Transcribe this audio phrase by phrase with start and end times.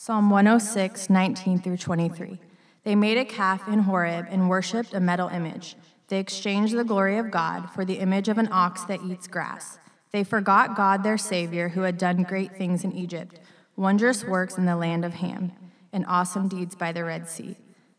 [0.00, 2.38] Psalm 106, 19 through 23.
[2.84, 5.74] They made a calf in Horeb and worshipped a metal image.
[6.06, 9.80] They exchanged the glory of God for the image of an ox that eats grass.
[10.12, 13.40] They forgot God, their Savior, who had done great things in Egypt,
[13.74, 15.50] wondrous works in the land of Ham,
[15.92, 17.56] and awesome deeds by the Red Sea.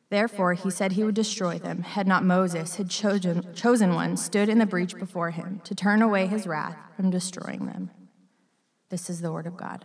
[0.09, 4.47] Therefore, he said he would destroy them, had not Moses, his chosen, chosen one, stood
[4.47, 7.91] in the breach before him to turn away his wrath from destroying them.
[8.87, 9.83] This is the word of God.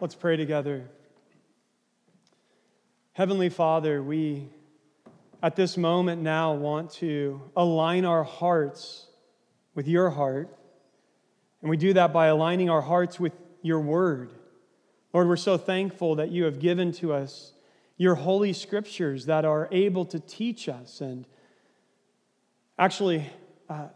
[0.00, 0.84] Let's pray together.
[3.14, 4.48] Heavenly Father, we
[5.42, 9.08] at this moment now want to align our hearts
[9.74, 10.56] with your heart.
[11.62, 14.30] And we do that by aligning our hearts with your word.
[15.12, 17.54] Lord, we're so thankful that you have given to us
[17.96, 21.26] your holy scriptures that are able to teach us and
[22.78, 23.28] actually
[23.68, 23.88] uh,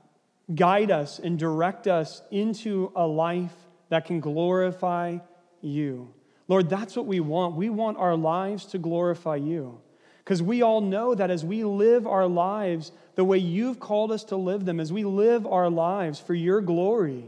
[0.53, 3.55] guide us and direct us into a life
[3.89, 5.19] that can glorify
[5.63, 6.13] you.
[6.49, 7.57] Lord, that's what we want.
[7.57, 9.81] We want our lives to glorify you.
[10.25, 14.25] Because we all know that as we live our lives the way you've called us
[14.25, 17.25] to live them, as we live our lives for your glory,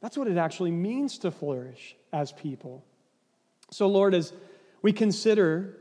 [0.00, 2.84] that's what it actually means to flourish as people.
[3.70, 4.32] So, Lord, as
[4.80, 5.76] we consider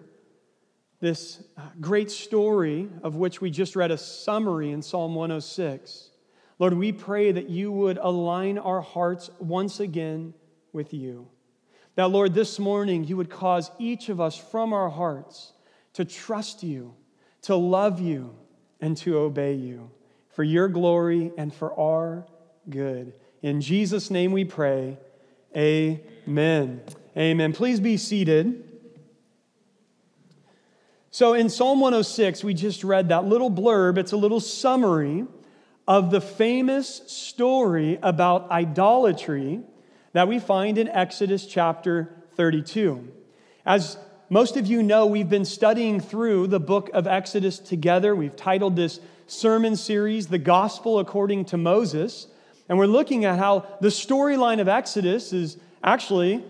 [1.00, 6.10] this uh, great story of which we just read a summary in Psalm 106,
[6.60, 10.34] Lord, we pray that you would align our hearts once again
[10.74, 11.28] with you.
[11.96, 15.54] That, Lord, this morning you would cause each of us from our hearts
[15.94, 16.94] to trust you,
[17.44, 18.36] to love you,
[18.80, 19.92] and to obey you
[20.30, 22.26] for your glory and for our
[22.70, 23.14] good.
[23.42, 24.98] In Jesus' name we pray.
[25.56, 26.82] Amen.
[27.18, 27.54] Amen.
[27.54, 28.68] Please be seated.
[31.14, 33.98] So, in Psalm 106, we just read that little blurb.
[33.98, 35.26] It's a little summary
[35.86, 39.60] of the famous story about idolatry
[40.14, 43.08] that we find in Exodus chapter 32.
[43.66, 43.98] As
[44.30, 48.16] most of you know, we've been studying through the book of Exodus together.
[48.16, 52.28] We've titled this sermon series, The Gospel According to Moses.
[52.68, 56.44] And we're looking at how the storyline of Exodus is actually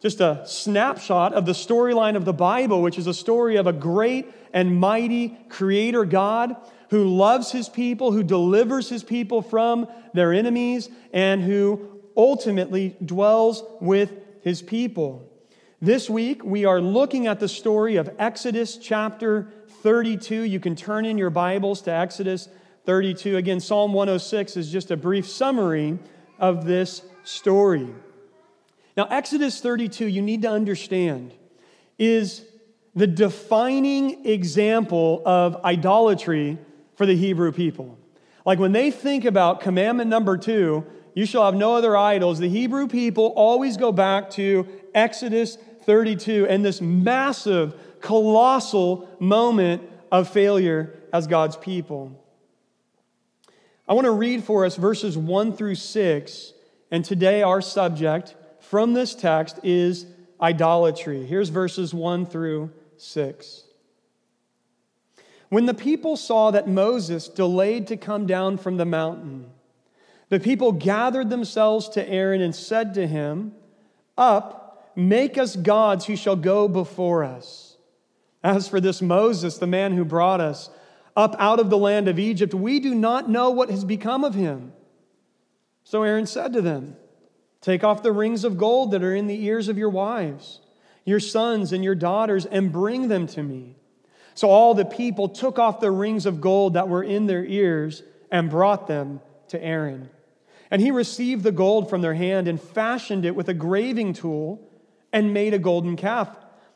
[0.00, 3.72] just a snapshot of the storyline of the Bible, which is a story of a
[3.72, 6.56] great and mighty creator God
[6.90, 13.62] who loves his people, who delivers his people from their enemies, and who ultimately dwells
[13.80, 14.12] with
[14.42, 15.28] his people.
[15.80, 20.42] This week, we are looking at the story of Exodus chapter 32.
[20.42, 22.48] You can turn in your Bibles to Exodus
[22.86, 23.36] 32.
[23.36, 25.98] Again, Psalm 106 is just a brief summary
[26.38, 27.88] of this story.
[28.96, 31.34] Now, Exodus 32, you need to understand,
[31.98, 32.44] is
[32.94, 36.56] the defining example of idolatry
[36.94, 37.98] for the Hebrew people.
[38.46, 42.38] Like when they think about commandment number two, you shall have no other idols.
[42.38, 49.80] The Hebrew people always go back to Exodus 32 and this massive, colossal moment
[50.12, 52.22] of failure as God's people.
[53.88, 56.52] I want to read for us verses 1 through 6,
[56.90, 60.04] and today our subject from this text is
[60.38, 61.24] idolatry.
[61.24, 63.62] Here's verses 1 through 6.
[65.48, 69.52] When the people saw that Moses delayed to come down from the mountain,
[70.28, 73.52] the people gathered themselves to Aaron and said to him,
[74.18, 77.76] Up, make us gods who shall go before us.
[78.42, 80.70] As for this Moses, the man who brought us
[81.16, 84.34] up out of the land of Egypt, we do not know what has become of
[84.34, 84.72] him.
[85.84, 86.96] So Aaron said to them,
[87.60, 90.60] Take off the rings of gold that are in the ears of your wives,
[91.04, 93.76] your sons, and your daughters, and bring them to me.
[94.34, 98.02] So all the people took off the rings of gold that were in their ears
[98.30, 100.10] and brought them to Aaron.
[100.70, 104.68] And he received the gold from their hand and fashioned it with a graving tool
[105.12, 106.28] and made a golden calf.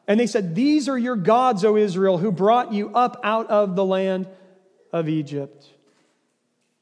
[0.07, 3.77] And they said, These are your gods, O Israel, who brought you up out of
[3.77, 4.29] the land
[4.93, 5.67] of Egypt.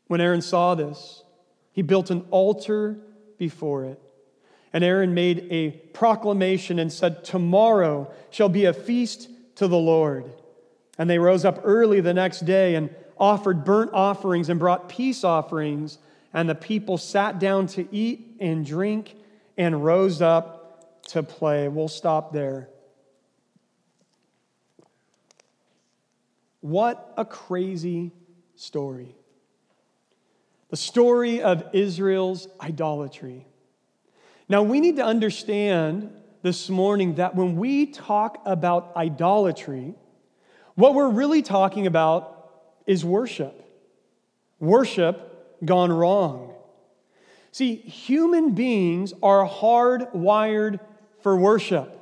[0.06, 1.22] When Aaron saw this,
[1.72, 2.98] he built an altar
[3.38, 4.00] before it.
[4.72, 10.30] And Aaron made a proclamation and said, Tomorrow shall be a feast to the Lord.
[10.98, 15.24] And they rose up early the next day and offered burnt offerings and brought peace
[15.24, 15.98] offerings
[16.33, 19.15] and the people sat down to eat and drink
[19.57, 21.69] and rose up to play.
[21.69, 22.69] We'll stop there.
[26.60, 28.13] What a crazy
[28.57, 29.15] story.
[30.71, 33.47] The story of Israel's idolatry.
[34.48, 39.95] Now, we need to understand this morning that when we talk about idolatry,
[40.74, 42.51] what we're really talking about
[42.86, 43.65] is worship.
[44.60, 45.28] Worship
[45.65, 46.55] gone wrong.
[47.53, 50.81] See, human beings are hardwired
[51.22, 51.95] for worship.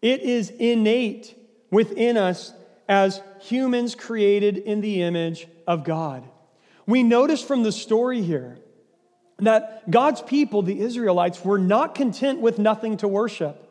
[0.00, 1.36] It is innate
[1.70, 2.52] within us
[2.88, 6.24] as humans created in the image of God.
[6.86, 8.58] We notice from the story here
[9.38, 13.64] that God's people, the Israelites, were not content with nothing to worship.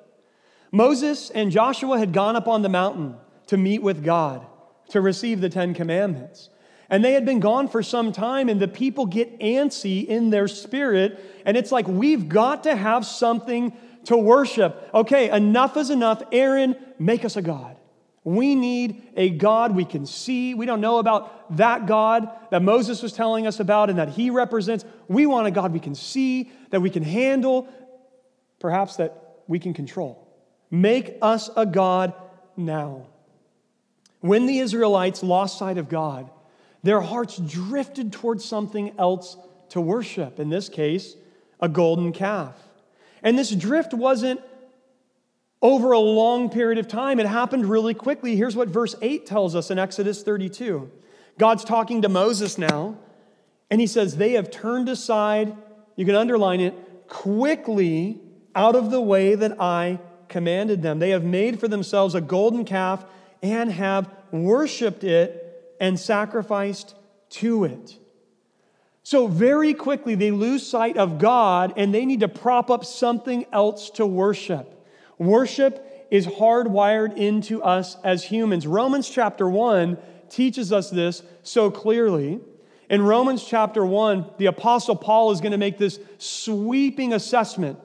[0.71, 3.15] Moses and Joshua had gone up on the mountain
[3.47, 4.45] to meet with God,
[4.89, 6.49] to receive the Ten Commandments.
[6.89, 10.47] And they had been gone for some time, and the people get antsy in their
[10.47, 11.19] spirit.
[11.45, 13.73] And it's like, we've got to have something
[14.05, 14.89] to worship.
[14.93, 16.23] Okay, enough is enough.
[16.31, 17.75] Aaron, make us a God.
[18.23, 20.53] We need a God we can see.
[20.53, 24.29] We don't know about that God that Moses was telling us about and that he
[24.29, 24.83] represents.
[25.07, 27.69] We want a God we can see, that we can handle,
[28.59, 30.27] perhaps that we can control.
[30.69, 32.13] Make us a God
[32.57, 33.07] now.
[34.19, 36.29] When the Israelites lost sight of God,
[36.87, 39.35] their hearts drifted towards something else
[39.69, 40.39] to worship.
[40.39, 41.15] In this case,
[41.59, 42.55] a golden calf.
[43.21, 44.39] And this drift wasn't
[45.61, 47.19] over a long period of time.
[47.19, 48.35] It happened really quickly.
[48.35, 50.89] Here's what verse 8 tells us in Exodus 32.
[51.37, 52.97] God's talking to Moses now,
[53.69, 55.55] and he says, They have turned aside,
[55.95, 56.73] you can underline it,
[57.07, 58.21] quickly
[58.55, 59.99] out of the way that I
[60.29, 60.99] commanded them.
[60.99, 63.05] They have made for themselves a golden calf
[63.41, 65.46] and have worshiped it
[65.79, 66.95] and sacrificed
[67.29, 67.97] to it.
[69.03, 73.45] So, very quickly, they lose sight of God and they need to prop up something
[73.53, 74.85] else to worship.
[75.17, 78.67] Worship is hardwired into us as humans.
[78.67, 79.97] Romans chapter 1
[80.29, 82.39] teaches us this so clearly.
[82.89, 87.79] In Romans chapter 1, the Apostle Paul is going to make this sweeping assessment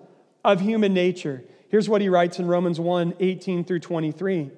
[0.44, 1.44] of human nature.
[1.68, 4.50] Here's what he writes in Romans 1 18 through 23.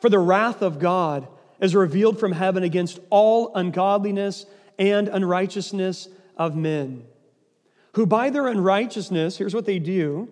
[0.00, 1.28] For the wrath of God
[1.62, 4.44] is revealed from heaven against all ungodliness
[4.78, 7.04] and unrighteousness of men,
[7.94, 10.28] who by their unrighteousness, here's what they do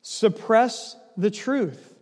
[0.00, 1.94] suppress the truth.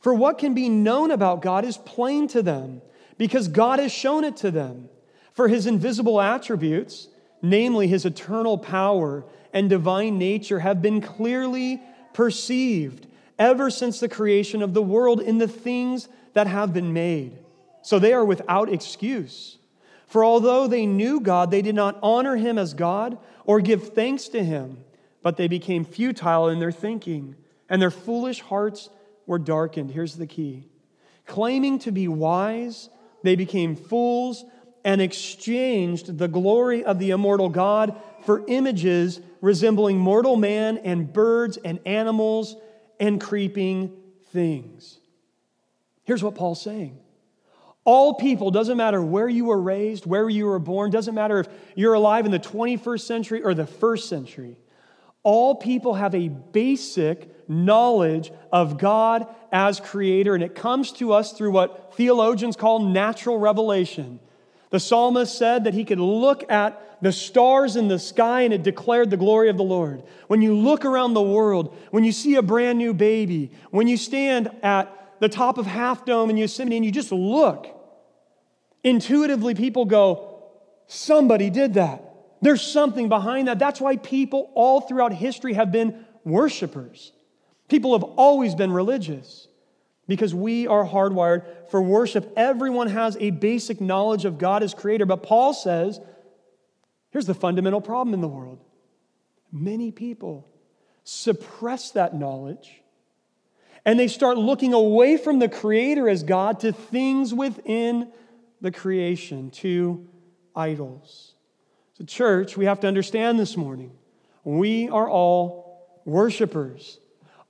[0.00, 2.80] For what can be known about God is plain to them,
[3.18, 4.88] because God has shown it to them.
[5.34, 7.08] For his invisible attributes,
[7.42, 11.82] namely his eternal power and divine nature, have been clearly
[12.14, 13.06] perceived
[13.38, 17.38] ever since the creation of the world in the things that have been made.
[17.82, 19.58] So they are without excuse.
[20.06, 24.28] For although they knew God, they did not honor him as God or give thanks
[24.28, 24.84] to him,
[25.22, 27.36] but they became futile in their thinking
[27.68, 28.90] and their foolish hearts
[29.26, 29.90] were darkened.
[29.90, 30.68] Here's the key
[31.26, 32.90] claiming to be wise,
[33.22, 34.44] they became fools
[34.84, 41.56] and exchanged the glory of the immortal God for images resembling mortal man and birds
[41.56, 42.56] and animals
[43.00, 43.96] and creeping
[44.32, 44.98] things.
[46.04, 46.98] Here's what Paul's saying.
[47.84, 51.48] All people, doesn't matter where you were raised, where you were born, doesn't matter if
[51.74, 54.56] you're alive in the 21st century or the first century,
[55.24, 61.32] all people have a basic knowledge of God as creator, and it comes to us
[61.32, 64.20] through what theologians call natural revelation.
[64.70, 68.62] The psalmist said that he could look at the stars in the sky and it
[68.62, 70.02] declared the glory of the Lord.
[70.28, 73.96] When you look around the world, when you see a brand new baby, when you
[73.96, 77.68] stand at the top of Half Dome in Yosemite and you just look,
[78.82, 80.28] intuitively people go,
[80.88, 82.02] Somebody did that.
[82.42, 83.60] There's something behind that.
[83.60, 87.12] That's why people all throughout history have been worshipers.
[87.68, 89.46] People have always been religious
[90.08, 92.32] because we are hardwired for worship.
[92.36, 96.00] Everyone has a basic knowledge of God as creator, but Paul says
[97.10, 98.58] here's the fundamental problem in the world
[99.52, 100.48] many people
[101.04, 102.81] suppress that knowledge
[103.84, 108.12] and they start looking away from the creator as God to things within
[108.60, 110.06] the creation, to
[110.54, 111.34] idols.
[111.94, 113.92] So, church, we have to understand this morning
[114.44, 116.98] we are all worshipers.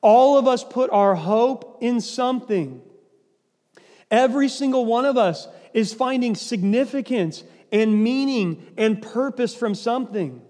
[0.02, 2.82] All of us put our hope in something.
[4.10, 10.42] Every single one of us is finding significance and meaning and purpose from something.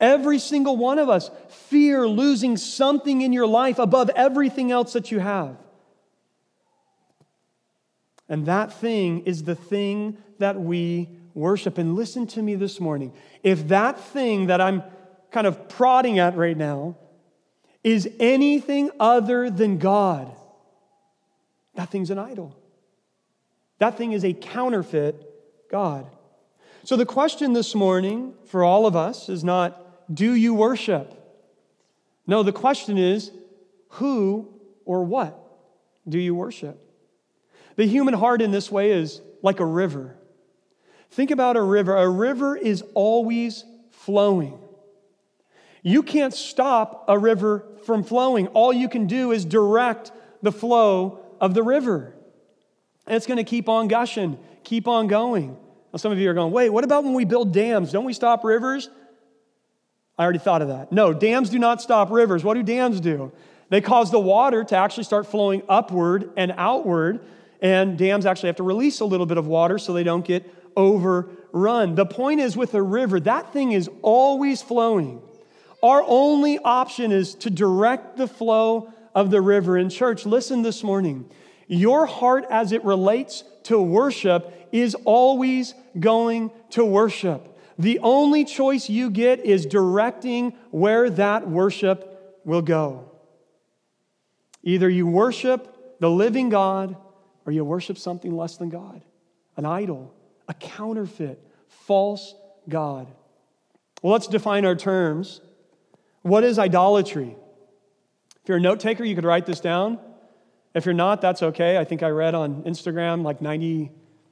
[0.00, 5.10] Every single one of us fear losing something in your life above everything else that
[5.10, 5.56] you have.
[8.28, 11.78] And that thing is the thing that we worship.
[11.78, 13.12] And listen to me this morning.
[13.42, 14.82] If that thing that I'm
[15.30, 16.96] kind of prodding at right now
[17.82, 20.34] is anything other than God,
[21.74, 22.56] that thing's an idol.
[23.78, 25.24] That thing is a counterfeit
[25.70, 26.06] God.
[26.84, 31.14] So the question this morning for all of us is not, do you worship?
[32.26, 33.30] No, the question is,
[33.90, 34.48] who
[34.84, 35.38] or what
[36.08, 36.78] do you worship?
[37.76, 40.16] The human heart in this way is like a river.
[41.10, 41.96] Think about a river.
[41.96, 44.58] A river is always flowing.
[45.82, 48.48] You can't stop a river from flowing.
[48.48, 50.12] All you can do is direct
[50.42, 52.14] the flow of the river.
[53.06, 55.56] And it's going to keep on gushing, keep on going.
[55.92, 57.92] Now, some of you are going, wait, what about when we build dams?
[57.92, 58.90] Don't we stop rivers?
[60.18, 60.90] I already thought of that.
[60.90, 62.42] No, dams do not stop rivers.
[62.42, 63.30] What do dams do?
[63.68, 67.20] They cause the water to actually start flowing upward and outward,
[67.60, 70.52] and dams actually have to release a little bit of water so they don't get
[70.76, 71.94] overrun.
[71.94, 75.22] The point is with a river, that thing is always flowing.
[75.82, 79.78] Our only option is to direct the flow of the river.
[79.78, 81.30] In church, listen this morning.
[81.68, 87.57] Your heart as it relates to worship is always going to worship.
[87.78, 93.10] The only choice you get is directing where that worship will go.
[94.64, 96.96] Either you worship the living God
[97.46, 99.02] or you worship something less than God,
[99.56, 100.12] an idol,
[100.48, 102.34] a counterfeit, false
[102.68, 103.06] God.
[104.02, 105.40] Well, let's define our terms.
[106.22, 107.36] What is idolatry?
[108.42, 109.98] If you're a note taker, you could write this down.
[110.74, 111.78] If you're not, that's okay.
[111.78, 113.40] I think I read on Instagram like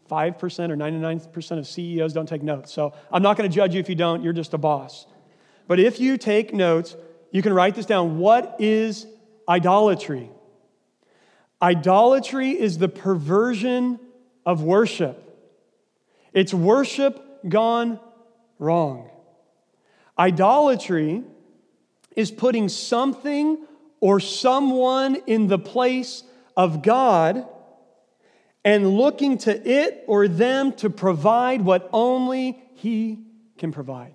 [0.09, 2.73] 95% or 99% of CEOs don't take notes.
[2.73, 5.07] So I'm not going to judge you if you don't, you're just a boss.
[5.69, 6.97] But if you take notes,
[7.31, 8.19] you can write this down.
[8.19, 9.07] What is
[9.49, 10.31] idolatry?
[11.61, 13.99] Idolatry is the perversion
[14.45, 15.23] of worship,
[16.33, 17.99] it's worship gone
[18.59, 19.11] wrong.
[20.19, 21.23] Idolatry
[22.15, 23.59] is putting something
[24.01, 26.23] or someone in the place
[26.57, 27.47] of God
[28.67, 33.21] and looking to it or them to provide what only He
[33.59, 34.13] can provide.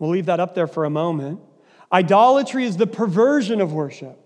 [0.00, 1.40] We'll leave that up there for a moment.
[1.92, 4.18] Idolatry is the perversion of worship.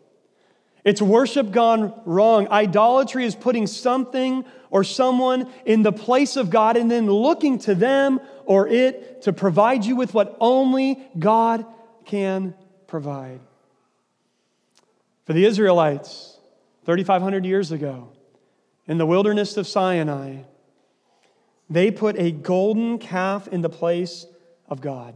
[0.85, 2.49] It's worship gone wrong.
[2.49, 7.75] Idolatry is putting something or someone in the place of God and then looking to
[7.75, 11.67] them or it to provide you with what only God
[12.07, 12.55] can
[12.87, 13.41] provide.
[15.27, 16.39] For the Israelites,
[16.87, 18.14] 3,500 years ago,
[18.87, 20.43] in the wilderness of Sinai,
[21.71, 24.27] they put a golden calf in the place
[24.69, 25.15] of God.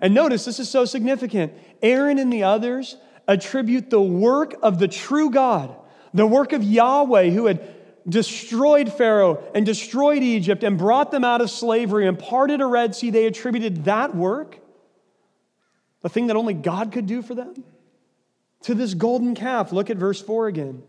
[0.00, 1.52] And notice this is so significant.
[1.82, 2.96] Aaron and the others
[3.28, 5.74] attribute the work of the true God,
[6.14, 7.76] the work of Yahweh, who had
[8.08, 12.94] destroyed Pharaoh and destroyed Egypt and brought them out of slavery and parted a Red
[12.94, 13.10] Sea.
[13.10, 14.58] They attributed that work,
[16.00, 17.62] the thing that only God could do for them,
[18.62, 19.70] to this golden calf.
[19.70, 20.82] Look at verse 4 again.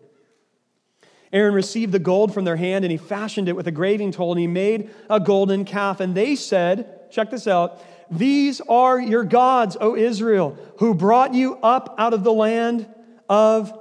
[1.34, 4.32] Aaron received the gold from their hand and he fashioned it with a graving tool
[4.32, 6.00] and he made a golden calf.
[6.00, 11.56] And they said, check this out, these are your gods, O Israel, who brought you
[11.58, 12.86] up out of the land
[13.30, 13.72] of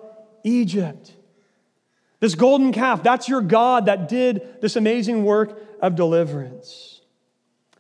[0.45, 1.13] Egypt.
[2.21, 7.01] This golden calf, that's your God that did this amazing work of deliverance.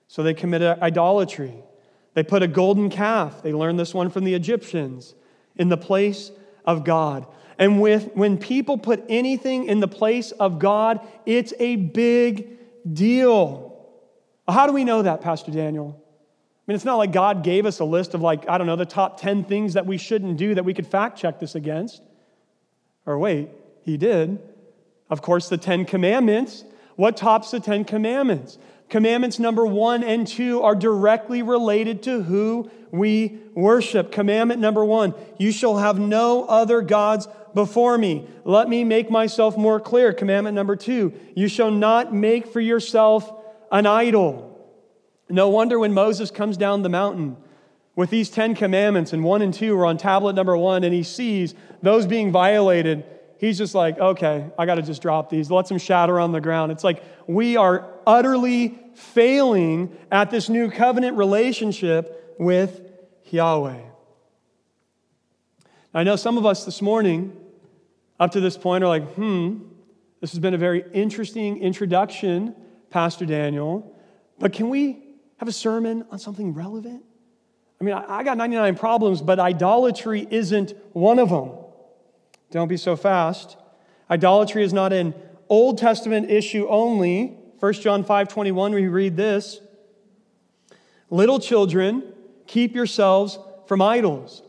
[0.08, 1.54] So they committed idolatry.
[2.14, 5.14] They put a golden calf, they learned this one from the Egyptians,
[5.56, 6.32] in the place
[6.64, 7.26] of God.
[7.60, 12.48] And with, when people put anything in the place of God, it's a big
[12.90, 13.78] deal.
[14.48, 15.94] How do we know that, Pastor Daniel?
[15.94, 18.76] I mean, it's not like God gave us a list of, like, I don't know,
[18.76, 22.00] the top 10 things that we shouldn't do that we could fact check this against.
[23.04, 23.50] Or wait,
[23.82, 24.38] He did.
[25.10, 26.64] Of course, the 10 commandments.
[26.96, 28.56] What tops the 10 commandments?
[28.90, 34.10] Commandments number one and two are directly related to who we worship.
[34.10, 38.26] Commandment number one you shall have no other gods before me.
[38.44, 40.12] Let me make myself more clear.
[40.12, 43.32] Commandment number two you shall not make for yourself
[43.70, 44.48] an idol.
[45.28, 47.36] No wonder when Moses comes down the mountain
[47.94, 51.04] with these Ten Commandments, and one and two are on tablet number one, and he
[51.04, 53.04] sees those being violated,
[53.40, 55.50] he's just like, okay, I got to just drop these.
[55.50, 56.70] Let them shatter on the ground.
[56.72, 62.82] It's like we are utterly failing at this new covenant relationship with
[63.30, 63.80] Yahweh.
[65.94, 67.34] I know some of us this morning,
[68.20, 69.58] up to this point, are like, hmm,
[70.20, 72.54] this has been a very interesting introduction,
[72.90, 73.96] Pastor Daniel,
[74.38, 75.02] but can we
[75.38, 77.02] have a sermon on something relevant?
[77.80, 81.52] I mean, I got 99 problems, but idolatry isn't one of them.
[82.50, 83.56] Don't be so fast.
[84.10, 85.14] Idolatry is not an
[85.48, 87.36] Old Testament issue only.
[87.60, 89.60] 1 John 5 21, we read this
[91.10, 92.12] Little children,
[92.46, 94.42] keep yourselves from idols.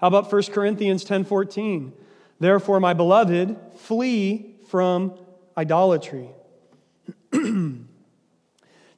[0.00, 1.92] How about 1 Corinthians 10 14?
[2.40, 5.18] Therefore, my beloved, flee from
[5.56, 6.28] idolatry.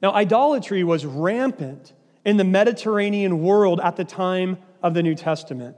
[0.01, 1.93] Now, idolatry was rampant
[2.25, 5.75] in the Mediterranean world at the time of the New Testament.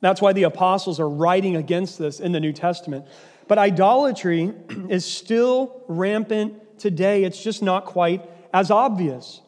[0.00, 3.06] That's why the apostles are writing against this in the New Testament.
[3.48, 4.52] But idolatry
[4.88, 7.24] is still rampant today.
[7.24, 9.42] It's just not quite as obvious.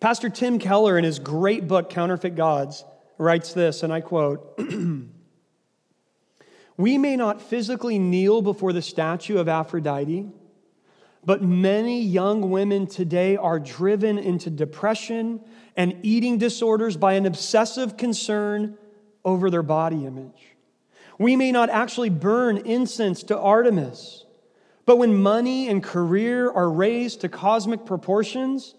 [0.00, 2.84] Pastor Tim Keller, in his great book, Counterfeit Gods,
[3.18, 4.58] writes this, and I quote
[6.76, 10.26] We may not physically kneel before the statue of Aphrodite,
[11.24, 15.40] but many young women today are driven into depression
[15.76, 18.76] and eating disorders by an obsessive concern
[19.24, 20.56] over their body image.
[21.18, 24.24] We may not actually burn incense to Artemis,
[24.86, 28.74] but when money and career are raised to cosmic proportions,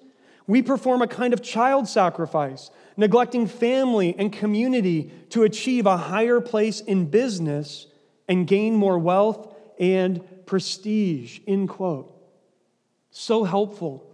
[0.48, 6.42] we perform a kind of child sacrifice, neglecting family and community to achieve a higher
[6.42, 7.88] place in business
[8.28, 11.40] and gain more wealth and prestige.
[11.48, 12.14] End quote.
[13.12, 14.10] So helpful.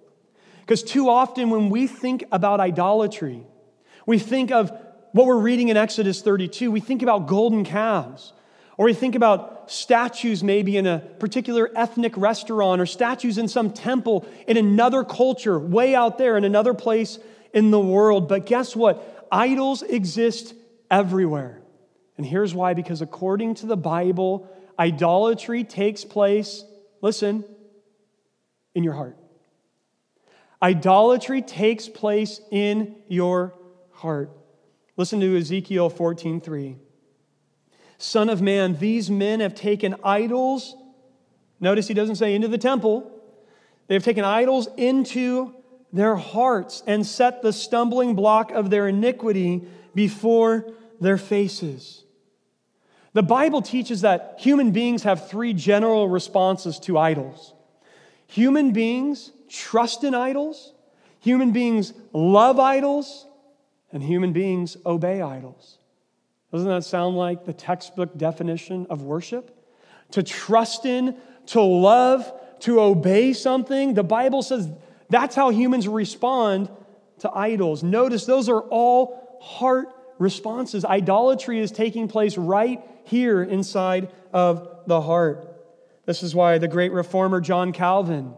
[0.62, 3.44] Because too often when we think about idolatry,
[4.06, 4.72] we think of
[5.12, 8.34] what we're reading in Exodus 32, we think about golden calves.
[8.78, 13.74] Or we think about statues maybe in a particular ethnic restaurant or statues in some
[13.74, 17.20] temple in another culture, way out there in another place
[17.54, 18.30] in the world.
[18.30, 19.28] But guess what?
[19.30, 20.54] Idols exist
[20.90, 21.62] everywhere.
[22.18, 24.50] And here's why because according to the Bible,
[24.80, 26.64] idolatry takes place,
[27.02, 27.44] listen,
[28.74, 29.18] in your heart.
[30.62, 33.54] Idolatry takes place in your
[33.92, 34.32] heart.
[35.00, 36.76] Listen to Ezekiel 14:3.
[37.98, 40.76] Son of man, these men have taken idols.
[41.62, 43.10] Notice he doesn't say into the temple.
[43.88, 45.56] They have taken idols into
[45.94, 49.64] their hearts and set the stumbling block of their iniquity
[49.96, 52.04] before their faces.
[53.14, 57.54] The Bible teaches that human beings have three general responses to idols.
[58.28, 60.74] Human beings trust in idols,
[61.22, 63.28] human beings love idols,
[63.92, 65.78] and human beings obey idols.
[66.52, 69.56] Doesn't that sound like the textbook definition of worship?
[70.12, 71.16] To trust in,
[71.48, 72.32] to love,
[72.62, 73.94] to obey something.
[73.94, 74.70] The Bible says
[75.10, 76.70] that's how humans respond
[77.20, 77.84] to idols.
[77.84, 80.84] Notice those are all heart responses.
[80.86, 85.46] Idolatry is taking place right here inside of the heart.
[86.06, 88.34] This is why the great reformer John Calvin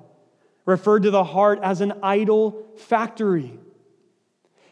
[0.65, 3.57] referred to the heart as an idol factory.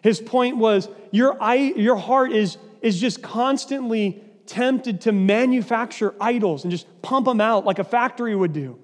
[0.02, 6.72] His point was your, your heart is is just constantly tempted to manufacture idols and
[6.72, 8.80] just pump them out like a factory would do.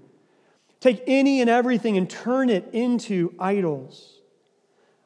[0.80, 4.20] Take any and everything and turn it into idols.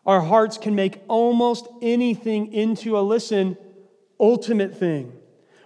[0.06, 3.58] Our hearts can make almost anything into a, listen,
[4.20, 5.14] ultimate thing.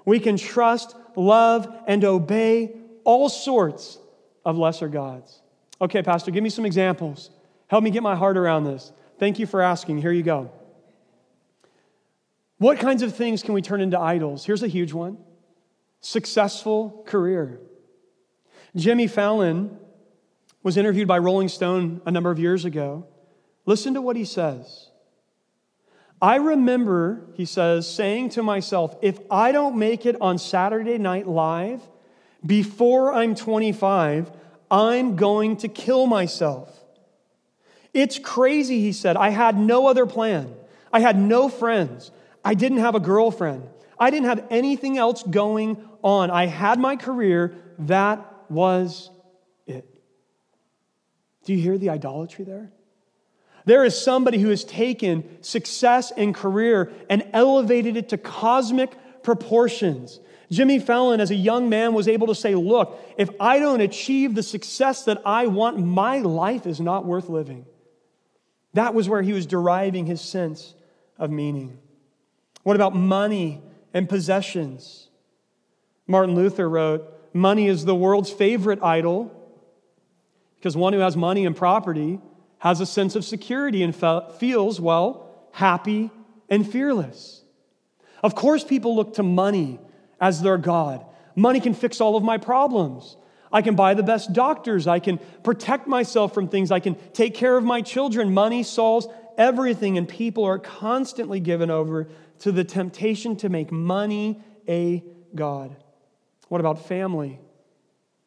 [0.06, 3.98] We can trust, love, and obey all sorts
[4.46, 5.42] of lesser gods.
[5.82, 7.32] Okay, Pastor, give me some examples.
[7.68, 8.92] Help me get my heart around this.
[9.20, 10.00] Thank you for asking.
[10.00, 10.52] Here you go.
[12.58, 14.46] What kinds of things can we turn into idols?
[14.46, 15.18] Here's a huge one
[16.02, 17.62] successful career.
[18.76, 19.78] Jimmy Fallon
[20.62, 23.08] was interviewed by Rolling Stone a number of years ago.
[23.66, 24.90] Listen to what he says.
[26.22, 31.28] I remember, he says, saying to myself, if I don't make it on Saturday Night
[31.28, 31.82] Live
[32.46, 34.32] before I'm 25,
[34.72, 36.83] I'm going to kill myself.
[37.94, 39.18] It's crazy, he said.
[39.18, 40.54] I had no other plan.
[40.92, 42.12] I had no friends.
[42.44, 43.68] I didn't have a girlfriend.
[44.00, 46.32] I didn't have anything else going on.
[46.32, 47.56] I had my career.
[47.80, 49.10] That was
[49.68, 49.86] it.
[51.46, 52.72] Do you hear the idolatry there?
[53.66, 58.92] There is somebody who has taken success and career and elevated it to cosmic
[59.24, 60.20] proportions.
[60.52, 64.36] Jimmy Fallon, as a young man, was able to say, Look, if I don't achieve
[64.36, 67.66] the success that I want, my life is not worth living.
[68.74, 70.74] That was where he was deriving his sense
[71.18, 71.78] of meaning.
[72.64, 73.62] What about money
[73.94, 75.10] and possessions?
[76.08, 79.32] Martin Luther wrote, Money is the world's favorite idol
[80.56, 82.20] because one who has money and property
[82.60, 86.10] has a sense of security and feels, well, happy
[86.50, 87.44] and fearless.
[88.24, 89.80] Of course, people look to money
[90.22, 91.06] as their God.
[91.36, 93.18] Money can fix all of my problems.
[93.54, 94.88] I can buy the best doctors.
[94.88, 96.72] I can protect myself from things.
[96.72, 98.34] I can take care of my children.
[98.34, 104.42] Money solves everything, and people are constantly given over to the temptation to make money
[104.68, 105.04] a
[105.36, 105.76] God.
[106.50, 107.40] What about family?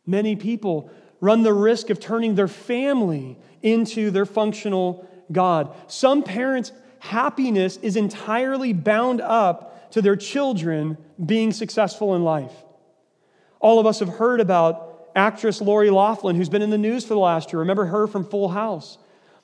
[0.07, 5.75] Many people run the risk of turning their family into their functional God.
[5.89, 12.53] Some parents' happiness is entirely bound up to their children being successful in life.
[13.61, 14.86] All of us have heard about
[15.17, 17.61] actress Lori Loughlin, who's been in the news for the last year.
[17.61, 18.99] Remember her from Full House?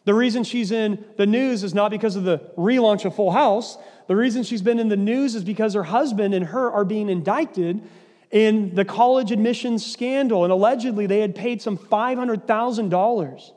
[0.05, 3.79] The reason she's in the news is not because of the relaunch of Full House.
[4.09, 7.09] The reason she's been in the news is because her husband and her are being
[7.09, 7.83] indicted
[8.31, 10.45] in the college admissions scandal.
[10.45, 13.51] And allegedly, they had paid some $500,000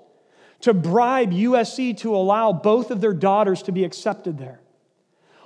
[0.62, 4.62] to bribe USC to allow both of their daughters to be accepted there.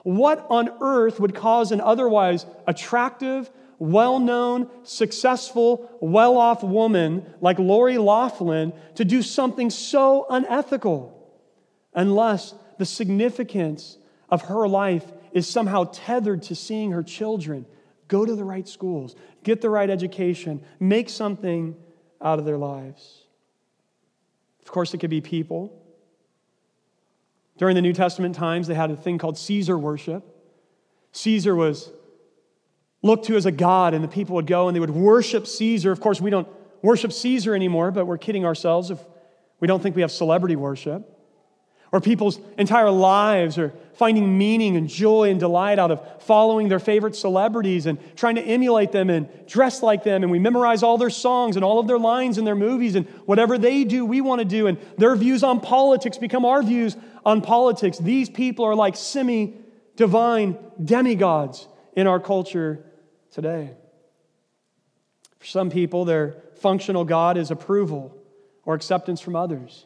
[0.03, 3.49] What on earth would cause an otherwise attractive,
[3.79, 11.15] well known, successful, well off woman like Lori Loughlin to do something so unethical
[11.93, 13.97] unless the significance
[14.29, 17.65] of her life is somehow tethered to seeing her children
[18.07, 21.75] go to the right schools, get the right education, make something
[22.21, 23.23] out of their lives.
[24.61, 25.81] Of course, it could be people.
[27.57, 30.23] During the New Testament times, they had a thing called Caesar worship.
[31.11, 31.91] Caesar was
[33.01, 35.91] looked to as a god, and the people would go and they would worship Caesar.
[35.91, 36.47] Of course, we don't
[36.81, 38.99] worship Caesar anymore, but we're kidding ourselves if
[39.59, 41.19] we don't think we have celebrity worship
[41.91, 46.79] or people's entire lives are finding meaning and joy and delight out of following their
[46.79, 50.21] favorite celebrities and trying to emulate them and dress like them.
[50.21, 53.07] And we memorize all their songs and all of their lines in their movies and
[53.25, 54.67] whatever they do, we want to do.
[54.67, 57.97] And their views on politics become our views on politics.
[57.97, 59.55] These people are like semi
[59.95, 62.85] divine demigods in our culture
[63.31, 63.71] today.
[65.39, 68.15] For some people, their functional God is approval
[68.65, 69.85] or acceptance from others.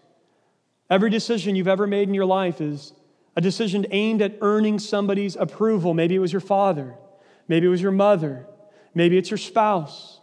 [0.89, 2.93] Every decision you've ever made in your life is
[3.35, 5.93] a decision aimed at earning somebody's approval.
[5.93, 6.95] Maybe it was your father,
[7.47, 8.45] maybe it was your mother,
[8.93, 10.19] maybe it's your spouse.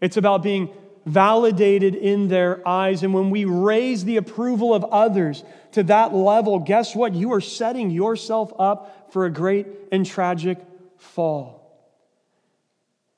[0.00, 0.70] It's about being
[1.04, 3.02] validated in their eyes.
[3.02, 7.14] And when we raise the approval of others to that level, guess what?
[7.14, 10.58] You are setting yourself up for a great and tragic
[10.96, 11.59] fall.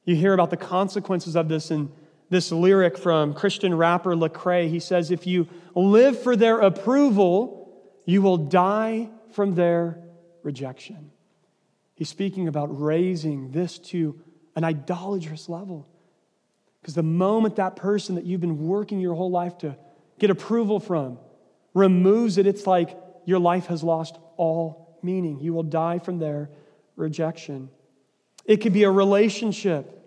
[0.04, 1.90] You hear about the consequences of this in
[2.28, 4.68] this lyric from Christian rapper Lecrae.
[4.68, 7.70] He says, If you live for their approval,
[8.04, 9.98] you will die from their
[10.42, 11.12] rejection.
[11.94, 14.20] He's speaking about raising this to
[14.56, 15.88] an idolatrous level.
[16.80, 19.76] Because the moment that person that you've been working your whole life to
[20.18, 21.18] get approval from
[21.74, 25.38] removes it, it's like your life has lost all meaning.
[25.40, 26.50] You will die from their
[26.96, 27.70] rejection.
[28.44, 30.02] It could be a relationship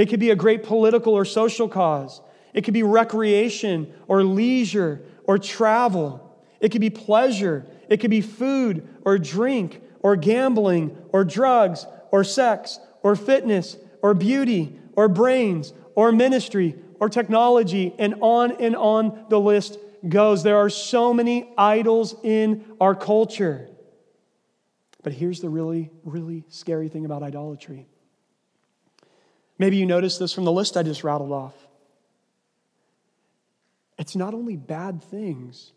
[0.00, 2.22] it could be a great political or social cause.
[2.54, 6.38] It could be recreation or leisure or travel.
[6.58, 7.66] It could be pleasure.
[7.88, 14.14] It could be food or drink or gambling or drugs or sex or fitness or
[14.14, 20.42] beauty or brains or ministry or technology, and on and on the list goes.
[20.42, 23.69] There are so many idols in our culture.
[25.02, 27.86] But here's the really, really scary thing about idolatry
[29.60, 31.52] Maybe you noticed this from the list I just rattled off.
[33.98, 35.72] It's not only bad things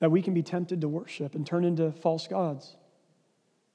[0.00, 2.76] that we can be tempted to worship and turn into false gods.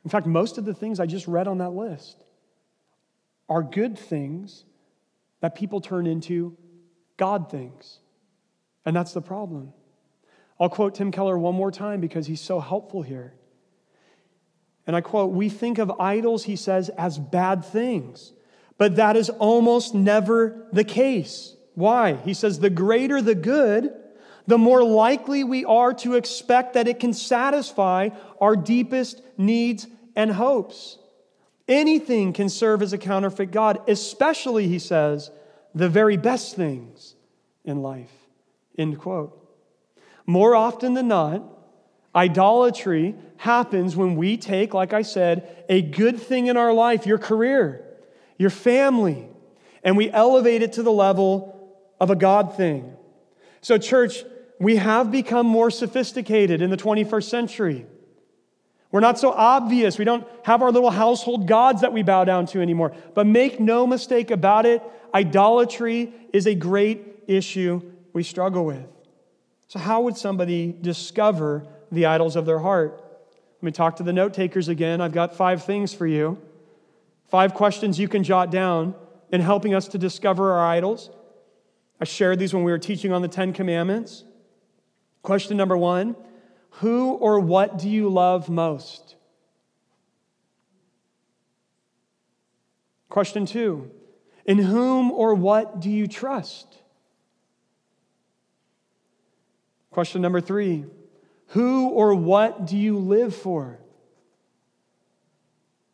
[0.04, 2.24] In fact, most of the things I just read on that list
[3.50, 4.64] are good things
[5.42, 6.56] that people turn into
[7.18, 7.98] God things.
[8.86, 9.74] And that's the problem.
[10.60, 13.34] I'll quote Tim Keller one more time because he's so helpful here.
[14.88, 18.34] And I quote, We think of idols, he says, as bad things,
[18.78, 21.56] but that is almost never the case.
[21.74, 22.14] Why?
[22.14, 23.94] He says, The greater the good,
[24.48, 30.32] the more likely we are to expect that it can satisfy our deepest needs and
[30.32, 30.98] hopes.
[31.68, 35.32] Anything can serve as a counterfeit God, especially, he says,
[35.74, 37.16] the very best things
[37.64, 38.12] in life.
[38.78, 39.45] End quote.
[40.26, 41.44] More often than not,
[42.16, 47.18] Idolatry happens when we take, like I said, a good thing in our life, your
[47.18, 47.86] career,
[48.38, 49.28] your family,
[49.84, 52.96] and we elevate it to the level of a God thing.
[53.60, 54.24] So, church,
[54.60, 57.86] we have become more sophisticated in the 21st century.
[58.92, 59.98] We're not so obvious.
[59.98, 62.96] We don't have our little household gods that we bow down to anymore.
[63.14, 64.82] But make no mistake about it,
[65.14, 67.82] idolatry is a great issue
[68.14, 68.95] we struggle with.
[69.76, 73.02] So, how would somebody discover the idols of their heart.
[73.02, 75.02] Let me talk to the note takers again.
[75.02, 76.40] I've got five things for you.
[77.30, 78.94] Five questions you can jot down
[79.32, 81.10] in helping us to discover our idols.
[82.00, 84.24] I shared these when we were teaching on the Ten Commandments.
[85.24, 86.16] Question number one
[86.82, 89.16] Who or what do you love most?
[93.10, 93.90] Question two
[94.46, 96.82] In whom or what do you trust?
[99.96, 100.84] Question number three
[101.52, 103.80] who or what do you live for?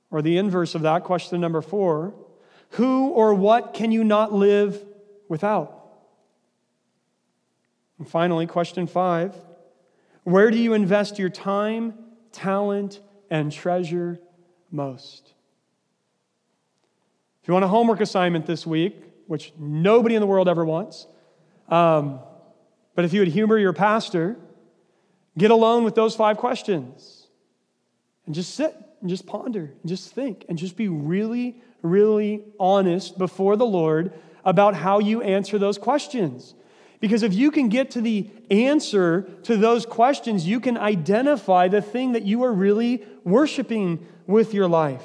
[0.10, 2.16] Or the inverse of that, question number four
[2.72, 4.84] Who or what can you not live
[5.30, 5.86] without?
[8.00, 9.36] And finally, question five
[10.24, 11.94] Where do you invest your time,
[12.32, 14.20] talent, and treasure
[14.72, 15.32] most?
[17.44, 18.96] If you want a homework assignment this week,
[19.28, 21.06] which nobody in the world ever wants,
[21.70, 22.20] um,
[23.02, 24.38] But if you would humor your pastor,
[25.36, 27.26] get alone with those five questions
[28.28, 33.18] and just sit and just ponder and just think and just be really, really honest
[33.18, 34.14] before the Lord
[34.46, 36.54] about how you answer those questions.
[37.00, 41.82] Because if you can get to the answer to those questions, you can identify the
[41.82, 45.02] thing that you are really worshiping with your life.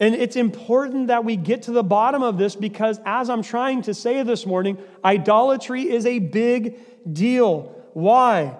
[0.00, 3.82] And it's important that we get to the bottom of this because, as I'm trying
[3.82, 6.78] to say this morning, idolatry is a big
[7.10, 7.74] deal.
[7.92, 8.56] Why?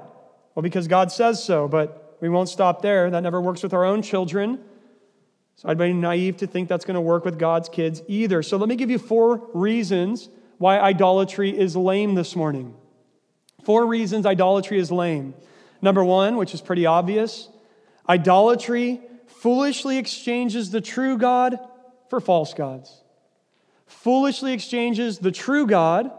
[0.55, 3.11] Well, because God says so, but we won't stop there.
[3.11, 4.61] That never works with our own children.
[5.57, 8.43] So I'd be naive to think that's going to work with God's kids either.
[8.43, 10.29] So let me give you four reasons
[10.59, 12.75] why idolatry is lame this morning.
[13.65, 15.35] Four reasons idolatry is lame.
[15.83, 17.49] Number one, which is pretty obvious
[18.09, 21.59] idolatry foolishly exchanges the true God
[22.09, 23.03] for false gods.
[23.87, 26.11] Foolishly exchanges the true God,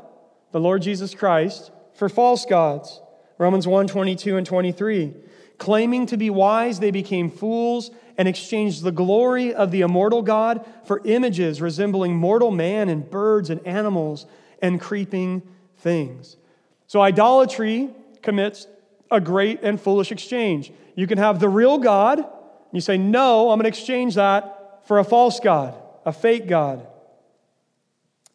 [0.51, 3.01] the Lord Jesus Christ, for false gods.
[3.37, 5.13] Romans 1 22 and 23.
[5.57, 10.65] Claiming to be wise, they became fools and exchanged the glory of the immortal God
[10.85, 14.27] for images resembling mortal man and birds and animals
[14.61, 15.41] and creeping
[15.77, 16.37] things.
[16.85, 17.89] So, idolatry
[18.21, 18.67] commits
[19.09, 20.71] a great and foolish exchange.
[20.95, 22.27] You can have the real God, and
[22.73, 26.85] you say, No, I'm going to exchange that for a false God, a fake God.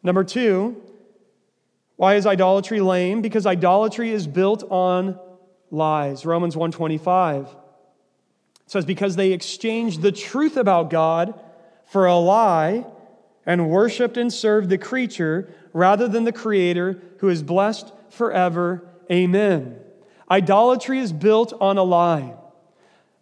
[0.01, 0.82] Number two,
[1.95, 3.21] why is idolatry lame?
[3.21, 5.19] Because idolatry is built on
[5.69, 6.25] lies.
[6.25, 7.47] Romans 125
[8.65, 11.39] says because they exchanged the truth about God
[11.85, 12.85] for a lie
[13.45, 18.87] and worshiped and served the creature rather than the creator who is blessed forever.
[19.11, 19.79] Amen.
[20.29, 22.35] Idolatry is built on a lie.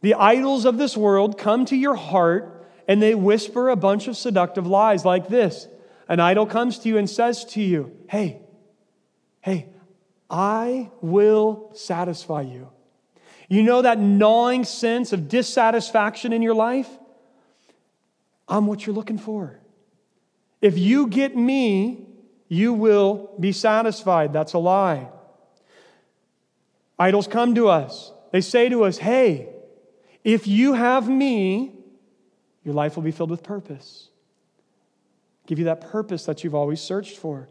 [0.01, 4.17] The idols of this world come to your heart and they whisper a bunch of
[4.17, 5.67] seductive lies like this.
[6.07, 8.41] An idol comes to you and says to you, Hey,
[9.41, 9.69] hey,
[10.29, 12.69] I will satisfy you.
[13.49, 16.89] You know that gnawing sense of dissatisfaction in your life?
[18.47, 19.59] I'm what you're looking for.
[20.61, 22.05] If you get me,
[22.47, 24.31] you will be satisfied.
[24.31, 25.09] That's a lie.
[26.99, 28.11] Idols come to us.
[28.31, 29.49] They say to us, Hey,
[30.23, 31.73] if you have me,
[32.63, 34.09] your life will be filled with purpose.
[35.47, 37.49] Give you that purpose that you've always searched for.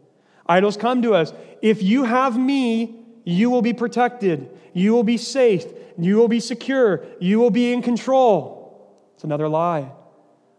[0.51, 1.31] Idols come to us.
[1.61, 4.49] If you have me, you will be protected.
[4.73, 5.63] You will be safe.
[5.97, 7.05] You will be secure.
[7.21, 8.93] You will be in control.
[9.15, 9.93] It's another lie.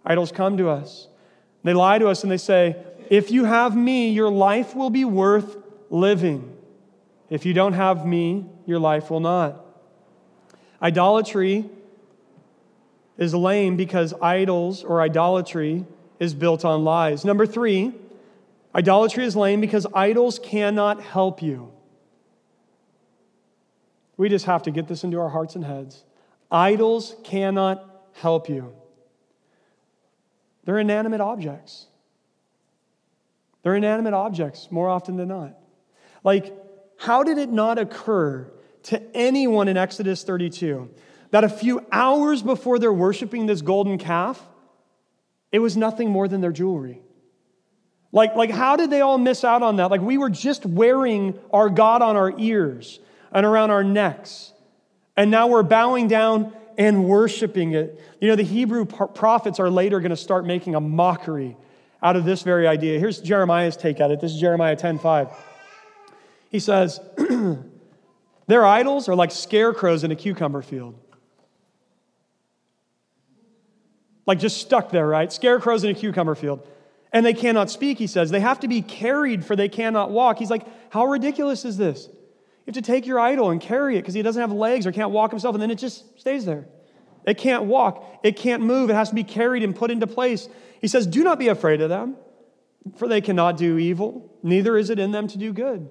[0.02, 1.08] Idols come to us.
[1.62, 5.04] They lie to us and they say, If you have me, your life will be
[5.04, 5.58] worth
[5.90, 6.56] living.
[7.28, 9.62] If you don't have me, your life will not.
[10.80, 11.68] Idolatry
[13.18, 15.84] is lame because idols or idolatry
[16.18, 17.26] is built on lies.
[17.26, 17.92] Number three,
[18.74, 21.72] idolatry is lame because idols cannot help you.
[24.16, 26.04] We just have to get this into our hearts and heads.
[26.50, 28.74] Idols cannot help you.
[30.64, 31.86] They're inanimate objects.
[33.62, 35.58] They're inanimate objects more often than not.
[36.24, 36.52] Like,
[36.98, 38.52] how did it not occur
[38.84, 40.90] to anyone in Exodus 32
[41.30, 44.40] that a few hours before they're worshiping this golden calf,
[45.50, 47.00] it was nothing more than their jewelry?
[48.12, 49.90] Like, like, how did they all miss out on that?
[49.90, 53.00] Like, we were just wearing our God on our ears
[53.32, 54.52] and around our necks.
[55.16, 58.00] And now we're bowing down and worshiping it.
[58.20, 61.56] You know, the Hebrew prophets are later going to start making a mockery
[62.02, 62.98] out of this very idea.
[62.98, 64.20] Here's Jeremiah's take at it.
[64.20, 65.34] This is Jeremiah 10:5.
[66.50, 67.00] He says,
[68.46, 70.98] Their idols are like scarecrows in a cucumber field.
[74.26, 75.32] Like just stuck there, right?
[75.32, 76.66] Scarecrows in a cucumber field.
[77.12, 78.30] And they cannot speak, he says.
[78.30, 80.38] They have to be carried, for they cannot walk.
[80.38, 82.08] He's like, How ridiculous is this?
[82.08, 84.92] You have to take your idol and carry it because he doesn't have legs or
[84.92, 86.66] can't walk himself, and then it just stays there.
[87.26, 90.48] It can't walk, it can't move, it has to be carried and put into place.
[90.80, 92.16] He says, Do not be afraid of them,
[92.96, 95.88] for they cannot do evil, neither is it in them to do good.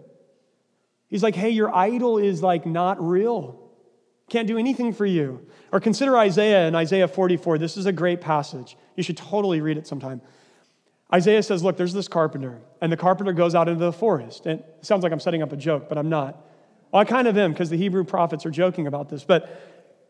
[1.07, 3.60] He's like, Hey, your idol is like not real.
[4.29, 5.45] Can't do anything for you.
[5.73, 7.57] Or consider Isaiah in Isaiah 44.
[7.57, 8.77] This is a great passage.
[8.95, 10.21] You should totally read it sometime.
[11.13, 14.45] Isaiah says, Look, there's this carpenter, and the carpenter goes out into the forest.
[14.45, 16.45] And it sounds like I'm setting up a joke, but I'm not.
[16.91, 19.24] Well, I kind of am because the Hebrew prophets are joking about this.
[19.24, 19.50] But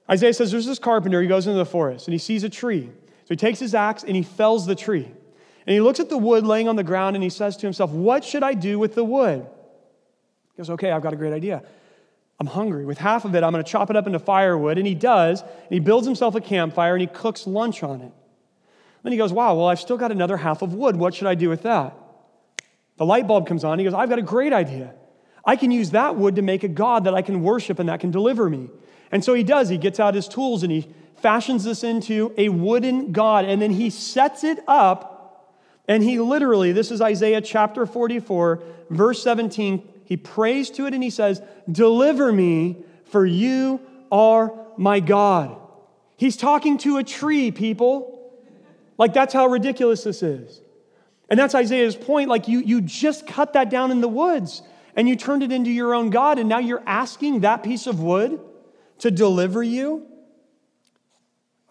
[0.10, 2.86] Isaiah says there's this carpenter, he goes into the forest and he sees a tree.
[2.86, 5.06] So he takes his axe and he fells the tree.
[5.06, 7.92] And he looks at the wood laying on the ground and he says to himself,
[7.92, 9.46] What should I do with the wood?
[10.54, 11.64] He goes, Okay, I've got a great idea.
[12.40, 12.86] I'm hungry.
[12.86, 14.80] With half of it, I'm going to chop it up into firewood.
[14.80, 15.42] And he does.
[15.42, 18.12] And he builds himself a campfire and he cooks lunch on it.
[19.04, 20.96] Then he goes, Wow, well, I've still got another half of wood.
[20.96, 21.96] What should I do with that?
[22.98, 23.80] The light bulb comes on.
[23.80, 24.94] He goes, I've got a great idea.
[25.44, 28.00] I can use that wood to make a God that I can worship and that
[28.00, 28.70] can deliver me.
[29.12, 29.70] And so he does.
[29.70, 33.72] He gets out his tools and he fashions this into a wooden God, and then
[33.72, 35.10] he sets it up.
[35.88, 39.88] And he literally, this is Isaiah chapter 44, verse 17.
[40.06, 45.58] He prays to it and he says, Deliver me, for you are my God.
[46.18, 48.21] He's talking to a tree, people.
[49.02, 50.62] Like, that's how ridiculous this is.
[51.28, 52.30] And that's Isaiah's point.
[52.30, 54.62] Like, you, you just cut that down in the woods
[54.96, 58.00] and you turned it into your own God, and now you're asking that piece of
[58.00, 58.40] wood
[59.00, 60.06] to deliver you?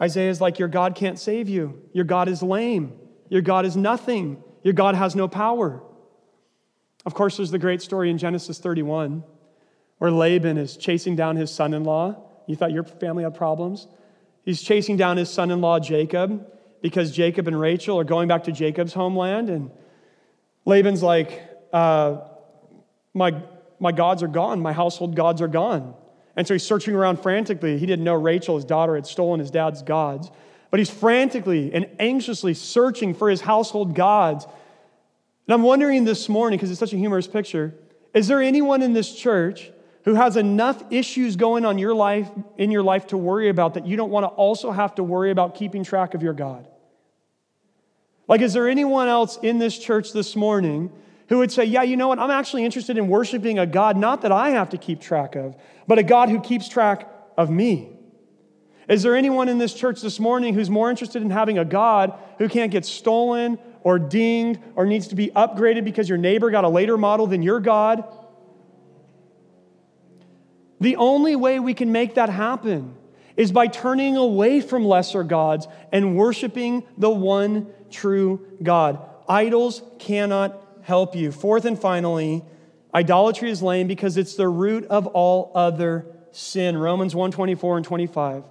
[0.02, 1.80] Isaiah is like, Your God can't save you.
[1.92, 2.98] Your God is lame.
[3.28, 4.42] Your God is nothing.
[4.64, 5.84] Your God has no power.
[7.06, 9.22] Of course, there's the great story in Genesis 31
[9.98, 12.24] where Laban is chasing down his son in law.
[12.48, 13.86] You thought your family had problems?
[14.44, 16.44] He's chasing down his son in law, Jacob,
[16.82, 19.50] because Jacob and Rachel are going back to Jacob's homeland.
[19.50, 19.70] And
[20.64, 22.18] Laban's like, uh,
[23.14, 23.42] my,
[23.78, 24.60] my gods are gone.
[24.60, 25.94] My household gods are gone.
[26.36, 27.78] And so he's searching around frantically.
[27.78, 30.30] He didn't know Rachel, his daughter, had stolen his dad's gods.
[30.70, 34.44] But he's frantically and anxiously searching for his household gods.
[34.44, 37.74] And I'm wondering this morning, because it's such a humorous picture,
[38.14, 39.70] is there anyone in this church
[40.04, 43.86] who has enough issues going on your life in your life to worry about that
[43.86, 46.66] you don't want to also have to worry about keeping track of your God?
[48.26, 50.92] Like, is there anyone else in this church this morning
[51.28, 52.18] who would say, Yeah, you know what?
[52.18, 55.56] I'm actually interested in worshiping a God not that I have to keep track of,
[55.86, 57.96] but a God who keeps track of me.
[58.88, 62.18] Is there anyone in this church this morning who's more interested in having a God
[62.38, 66.64] who can't get stolen or dinged or needs to be upgraded because your neighbor got
[66.64, 68.04] a later model than your God?
[70.80, 72.96] The only way we can make that happen
[73.36, 78.98] is by turning away from lesser gods and worshiping the one true God.
[79.28, 81.32] Idols cannot help you.
[81.32, 82.42] Fourth and finally,
[82.94, 86.76] idolatry is lame because it's the root of all other sin.
[86.76, 88.44] Romans 1 24 and 25.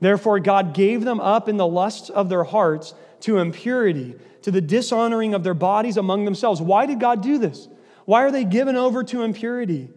[0.00, 4.60] Therefore, God gave them up in the lusts of their hearts to impurity, to the
[4.60, 6.60] dishonoring of their bodies among themselves.
[6.60, 7.68] Why did God do this?
[8.06, 9.90] Why are they given over to impurity?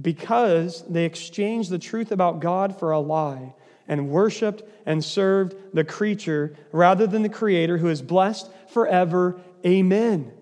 [0.00, 3.54] Because they exchanged the truth about God for a lie
[3.86, 9.40] and worshiped and served the creature rather than the Creator who is blessed forever.
[9.64, 10.32] Amen.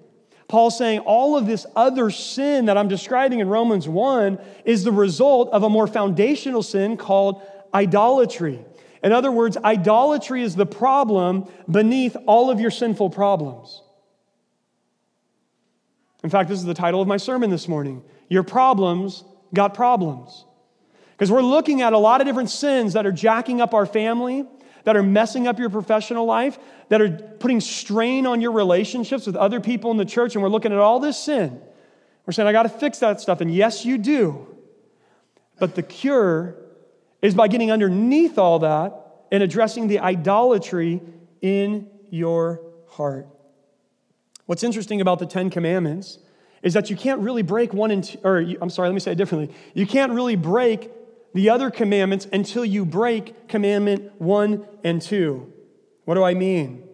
[0.48, 4.92] Paul's saying all of this other sin that I'm describing in Romans 1 is the
[4.92, 8.62] result of a more foundational sin called idolatry.
[9.02, 13.82] In other words, idolatry is the problem beneath all of your sinful problems.
[16.22, 20.44] In fact, this is the title of my sermon this morning Your Problems Got Problems.
[21.12, 24.44] Because we're looking at a lot of different sins that are jacking up our family,
[24.84, 29.36] that are messing up your professional life, that are putting strain on your relationships with
[29.36, 31.60] other people in the church, and we're looking at all this sin.
[32.26, 33.40] We're saying, I got to fix that stuff.
[33.40, 34.46] And yes, you do.
[35.58, 36.56] But the cure
[37.20, 38.94] is by getting underneath all that
[39.30, 41.00] and addressing the idolatry
[41.40, 43.28] in your heart.
[44.46, 46.18] What's interesting about the Ten Commandments
[46.62, 49.12] is that you can't really break one and two, or I'm sorry, let me say
[49.12, 49.54] it differently.
[49.74, 50.90] You can't really break
[51.34, 55.52] the other commandments until you break commandment one and two.
[56.04, 56.84] What do I mean?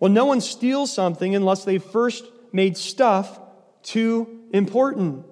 [0.00, 3.40] Well, no one steals something unless they first made stuff
[3.82, 5.24] too important.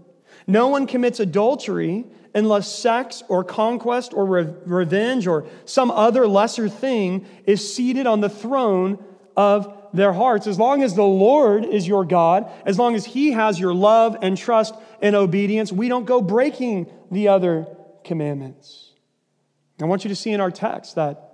[0.46, 6.68] No one commits adultery unless sex or conquest or re- revenge or some other lesser
[6.68, 9.02] thing is seated on the throne
[9.36, 10.46] of their hearts.
[10.46, 14.16] As long as the Lord is your God, as long as He has your love
[14.20, 17.66] and trust and obedience, we don't go breaking the other
[18.02, 18.90] commandments.
[19.80, 21.32] I want you to see in our text that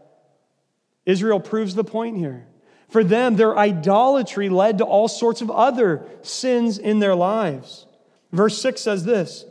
[1.07, 2.47] Israel proves the point here.
[2.89, 7.87] For them, their idolatry led to all sorts of other sins in their lives.
[8.33, 9.45] Verse 6 says this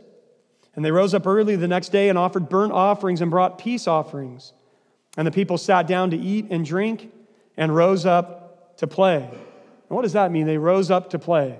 [0.74, 3.88] And they rose up early the next day and offered burnt offerings and brought peace
[3.88, 4.52] offerings.
[5.16, 7.12] And the people sat down to eat and drink
[7.56, 8.39] and rose up
[8.80, 9.16] to play.
[9.16, 10.46] And what does that mean?
[10.46, 11.58] They rose up to play.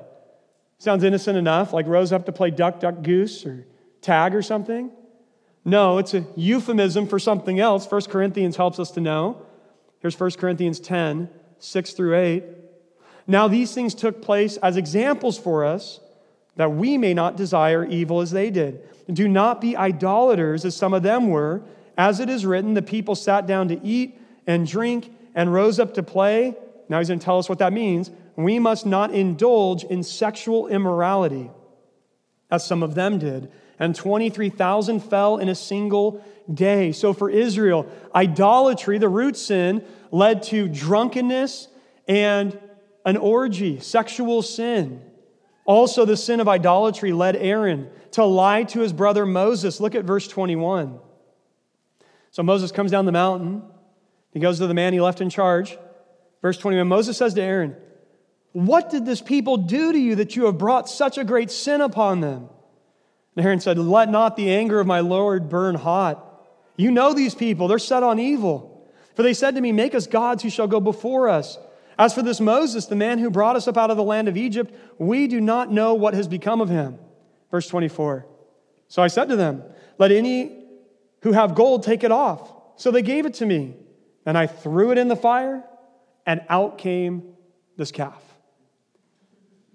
[0.78, 3.66] Sounds innocent enough, like rose up to play duck, duck, goose or
[4.00, 4.90] tag or something.
[5.64, 7.90] No, it's a euphemism for something else.
[7.90, 9.42] 1 Corinthians helps us to know.
[10.00, 12.44] Here's 1 Corinthians 10, 6 through 8.
[13.26, 16.00] Now, these things took place as examples for us
[16.56, 18.82] that we may not desire evil as they did.
[19.12, 21.62] Do not be idolaters as some of them were.
[21.98, 25.94] As it is written, the people sat down to eat and drink and rose up
[25.94, 26.56] to play.
[26.90, 28.10] Now he's going to tell us what that means.
[28.36, 31.50] We must not indulge in sexual immorality,
[32.50, 36.22] as some of them did and 23,000 fell in a single
[36.52, 36.92] day.
[36.92, 39.82] So for Israel, idolatry, the root sin,
[40.12, 41.66] led to drunkenness
[42.06, 42.56] and
[43.06, 45.02] an orgy, sexual sin.
[45.64, 49.80] Also, the sin of idolatry led Aaron to lie to his brother Moses.
[49.80, 50.98] Look at verse 21.
[52.32, 53.62] So Moses comes down the mountain.
[54.32, 55.78] He goes to the man he left in charge.
[56.42, 57.76] Verse 21 Moses says to Aaron,
[58.52, 61.80] What did this people do to you that you have brought such a great sin
[61.80, 62.48] upon them?
[63.36, 66.26] And Aaron said, Let not the anger of my Lord burn hot.
[66.76, 68.88] You know these people, they're set on evil.
[69.14, 71.58] For they said to me, Make us gods who shall go before us.
[71.98, 74.36] As for this Moses, the man who brought us up out of the land of
[74.36, 76.98] Egypt, we do not know what has become of him.
[77.50, 78.26] Verse 24.
[78.88, 79.62] So I said to them,
[79.98, 80.60] Let any
[81.22, 82.52] who have gold take it off.
[82.76, 83.76] So they gave it to me,
[84.24, 85.62] and I threw it in the fire,
[86.26, 87.34] and out came
[87.76, 88.22] this calf.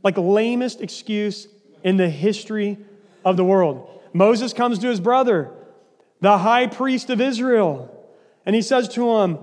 [0.03, 1.47] Like lamest excuse
[1.83, 2.77] in the history
[3.23, 4.01] of the world.
[4.13, 5.51] Moses comes to his brother,
[6.21, 7.91] the high priest of Israel,
[8.45, 9.39] and he says to him,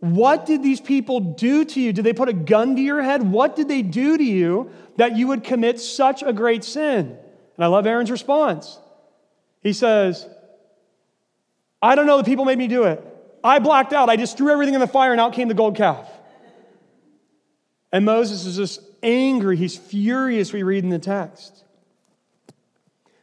[0.00, 1.92] What did these people do to you?
[1.92, 3.22] Did they put a gun to your head?
[3.22, 7.18] What did they do to you that you would commit such a great sin?
[7.56, 8.78] And I love Aaron's response.
[9.60, 10.26] He says,
[11.82, 13.04] I don't know, the people made me do it.
[13.42, 14.08] I blacked out.
[14.08, 16.08] I just threw everything in the fire, and out came the gold calf.
[17.92, 19.56] And Moses is just angry.
[19.56, 21.64] He's furious, we read in the text.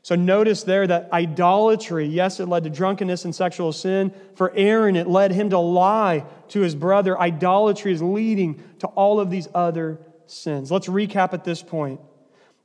[0.02, 4.14] So notice there that idolatry, yes, it led to drunkenness and sexual sin.
[4.36, 7.20] For Aaron, it led him to lie to his brother.
[7.20, 10.72] Idolatry is leading to all of these other sins.
[10.72, 12.00] Let's recap at this point.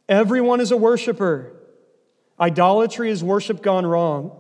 [0.07, 1.57] Everyone is a worshiper.
[2.39, 4.39] Idolatry is worship gone wrong.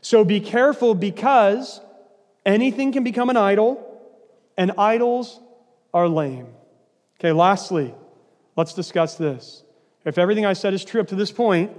[0.00, 1.80] So be careful because
[2.46, 3.86] anything can become an idol,
[4.56, 5.38] and idols
[5.92, 6.46] are lame.
[7.20, 7.94] Okay, lastly,
[8.56, 9.62] let's discuss this.
[10.06, 11.70] If everything I said is true up to this point,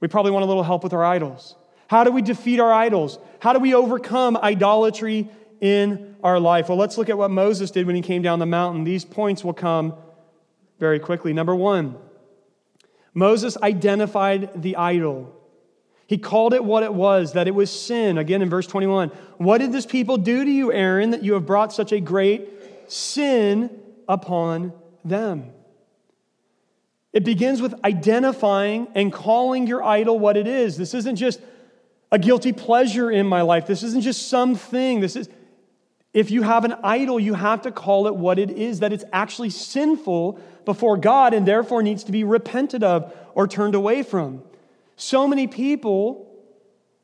[0.00, 1.54] we probably want a little help with our idols.
[1.88, 3.18] How do we defeat our idols?
[3.40, 5.28] How do we overcome idolatry
[5.60, 6.70] in our life?
[6.70, 8.84] Well, let's look at what Moses did when he came down the mountain.
[8.84, 9.94] These points will come
[10.78, 11.34] very quickly.
[11.34, 11.96] Number one,
[13.12, 15.34] Moses identified the idol.
[16.06, 18.16] He called it what it was, that it was sin.
[18.16, 21.44] Again, in verse 21, what did this people do to you, Aaron, that you have
[21.44, 22.57] brought such a great
[22.88, 23.70] sin
[24.08, 24.72] upon
[25.04, 25.52] them?
[27.12, 30.76] It begins with identifying and calling your idol what it is.
[30.76, 31.40] This isn't just
[32.12, 33.66] a guilty pleasure in my life.
[33.66, 35.00] This isn't just something.
[35.00, 35.28] This is
[36.14, 39.04] if you have an idol, you have to call it what it is, that it's
[39.12, 44.42] actually sinful before God and therefore needs to be repented of or turned away from.
[44.96, 46.28] So many people,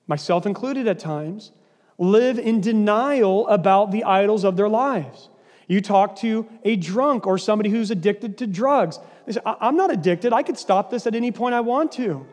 [0.06, 1.52] myself included at times,
[1.98, 5.28] live in denial about the idols of their lives.
[5.66, 8.98] You talk to a drunk or somebody who's addicted to drugs.
[9.26, 10.32] They say, I'm not addicted.
[10.32, 12.26] I could stop this at any point I want to.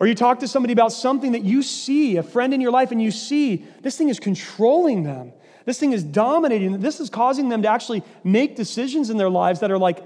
[0.00, 2.92] Or you talk to somebody about something that you see, a friend in your life,
[2.92, 5.32] and you see this thing is controlling them.
[5.64, 6.80] This thing is dominating.
[6.80, 10.02] This is causing them to actually make decisions in their lives that are like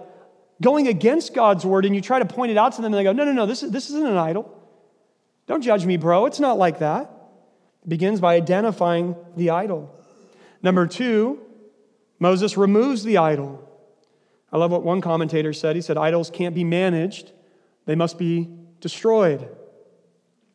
[0.63, 1.85] going against God's word.
[1.85, 3.45] And you try to point it out to them, and they go, No, no, no,
[3.47, 4.51] this, is, this isn't an idol.
[5.47, 6.25] Don't judge me, bro.
[6.27, 7.11] It's not like that.
[7.83, 9.95] It begins by identifying the idol.
[10.63, 11.41] Number two,
[12.23, 13.69] Moses removes the idol.
[14.53, 15.75] I love what one commentator said.
[15.75, 17.33] He said, Idols can't be managed,
[17.85, 18.49] they must be
[18.79, 19.49] destroyed.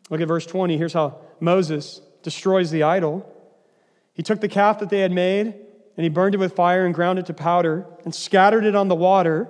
[0.09, 0.78] Look at verse 20.
[0.78, 3.30] Here's how Moses destroys the idol.
[4.13, 6.95] He took the calf that they had made, and he burned it with fire and
[6.95, 9.49] ground it to powder and scattered it on the water.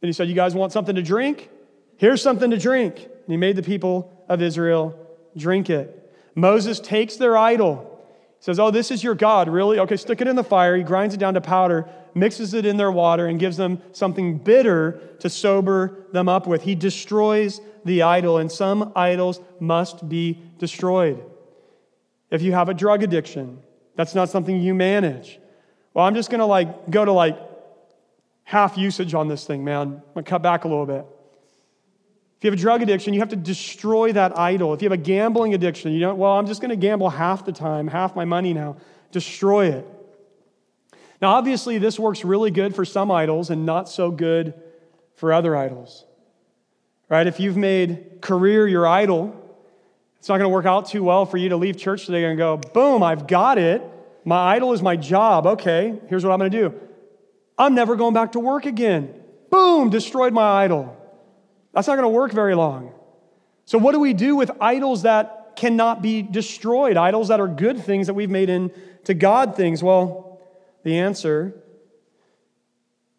[0.00, 1.50] And he said, You guys want something to drink?
[1.96, 2.98] Here's something to drink.
[2.98, 4.96] And he made the people of Israel
[5.36, 6.14] drink it.
[6.36, 7.91] Moses takes their idol
[8.42, 9.78] says, Oh, this is your God, really?
[9.78, 10.76] Okay, stick it in the fire.
[10.76, 14.36] He grinds it down to powder, mixes it in their water, and gives them something
[14.36, 16.62] bitter to sober them up with.
[16.62, 21.22] He destroys the idol, and some idols must be destroyed.
[22.32, 23.60] If you have a drug addiction,
[23.94, 25.38] that's not something you manage.
[25.94, 27.38] Well, I'm just to like go to like
[28.42, 30.02] half usage on this thing, man.
[30.16, 31.06] I'm to cut back a little bit.
[32.42, 34.74] If you have a drug addiction, you have to destroy that idol.
[34.74, 37.44] If you have a gambling addiction, you don't, well, I'm just going to gamble half
[37.44, 38.78] the time, half my money now.
[39.12, 39.86] Destroy it.
[41.20, 44.54] Now, obviously, this works really good for some idols and not so good
[45.14, 46.04] for other idols.
[47.08, 47.28] Right?
[47.28, 49.36] If you've made career your idol,
[50.18, 52.36] it's not going to work out too well for you to leave church today and
[52.36, 53.84] go, boom, I've got it.
[54.24, 55.46] My idol is my job.
[55.46, 56.80] Okay, here's what I'm going to do
[57.56, 59.14] I'm never going back to work again.
[59.48, 60.98] Boom, destroyed my idol.
[61.72, 62.92] That's not going to work very long.
[63.64, 66.96] So, what do we do with idols that cannot be destroyed?
[66.96, 69.82] Idols that are good things that we've made into God things?
[69.82, 70.40] Well,
[70.82, 71.54] the answer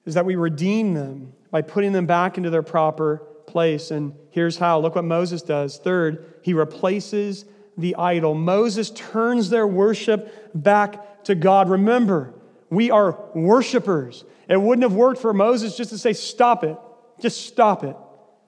[0.05, 3.91] is that we redeem them by putting them back into their proper place.
[3.91, 5.77] And here's how look what Moses does.
[5.77, 7.45] Third, he replaces
[7.77, 8.33] the idol.
[8.35, 11.69] Moses turns their worship back to God.
[11.69, 12.33] Remember,
[12.69, 14.25] We are worshipers.
[14.49, 16.77] It wouldn't have worked for Moses just to say, Stop it.
[17.21, 17.95] Just stop it.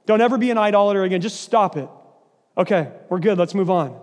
[0.06, 1.22] Don't ever be an idolater again.
[1.22, 1.90] Just stop it.
[2.58, 3.38] Okay, we're good.
[3.38, 4.00] Let's move on.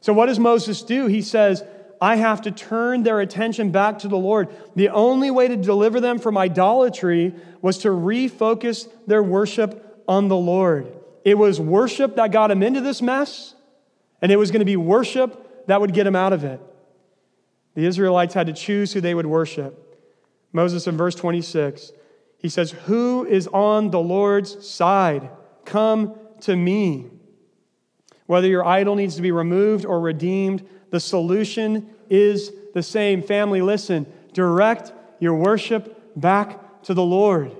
[0.00, 1.06] So, what does Moses do?
[1.06, 1.62] He says,
[2.00, 4.48] I have to turn their attention back to the Lord.
[4.74, 10.36] The only way to deliver them from idolatry was to refocus their worship on the
[10.36, 10.92] Lord.
[11.24, 13.54] It was worship that got them into this mess,
[14.20, 16.60] and it was going to be worship that would get them out of it.
[17.74, 19.82] The Israelites had to choose who they would worship.
[20.52, 21.92] Moses in verse 26,
[22.38, 25.30] he says, Who is on the Lord's side?
[25.64, 27.06] Come to me.
[28.26, 33.22] Whether your idol needs to be removed or redeemed, the solution is the same.
[33.22, 37.52] Family, listen, direct your worship back to the Lord.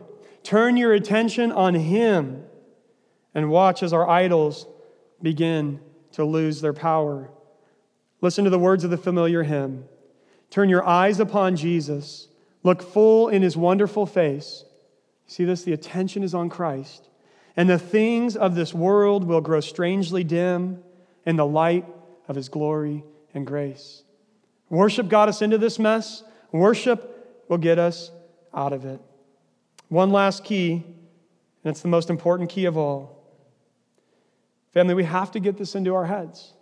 [0.43, 2.45] Turn your attention on Him
[3.35, 4.67] and watch as our idols
[5.23, 5.81] begin
[6.13, 7.31] to lose their power.
[8.21, 9.85] Listen to the words of the familiar hymn.
[10.51, 12.29] Turn your eyes upon Jesus.
[12.67, 14.65] Look full in his wonderful face.
[15.29, 15.63] See this?
[15.63, 17.09] The attention is on Christ.
[17.57, 20.83] And the things of this world will grow strangely dim
[21.25, 21.87] in the light
[22.27, 24.03] of his glory and grace.
[24.69, 26.25] Worship got us into this mess.
[26.51, 28.11] Worship will get us
[28.53, 29.01] out of it.
[29.89, 33.23] One last key, and it's the most important key of all.
[34.73, 36.53] Family, we have to get this into our heads.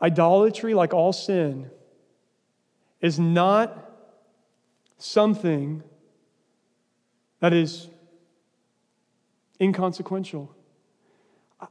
[0.00, 1.70] Idolatry, like all sin,
[3.02, 3.85] is not
[4.98, 5.82] something
[7.40, 7.88] that is
[9.60, 10.54] inconsequential.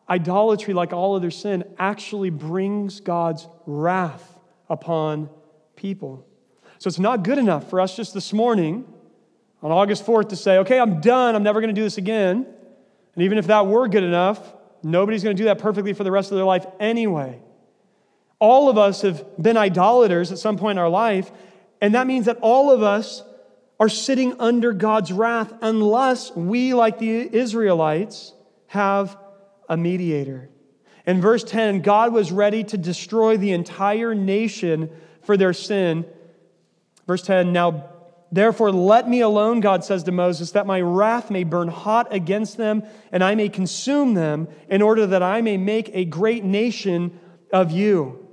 [0.09, 5.30] Idolatry, like all other sin, actually brings God's wrath upon
[5.76, 6.26] people.
[6.80, 8.86] So it's not good enough for us just this morning
[9.61, 12.45] on August 4th to say, okay, I'm done, I'm never going to do this again.
[13.15, 14.53] And even if that were good enough,
[14.84, 17.39] nobody's going to do that perfectly for the rest of their life anyway.
[18.39, 21.32] All of us have been idolaters at some point in our life,
[21.82, 23.23] and that means that all of us
[23.80, 28.34] are sitting under God's wrath unless we, like the Israelites,
[28.67, 29.17] have
[29.67, 30.49] a mediator.
[31.05, 34.89] In verse 10, God was ready to destroy the entire nation
[35.21, 36.05] for their sin.
[37.05, 37.89] Verse 10, now
[38.32, 42.57] therefore let me alone, God says to Moses, that my wrath may burn hot against
[42.57, 47.19] them and I may consume them in order that I may make a great nation
[47.51, 48.28] of you.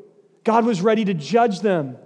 [0.44, 1.98] God was ready to judge them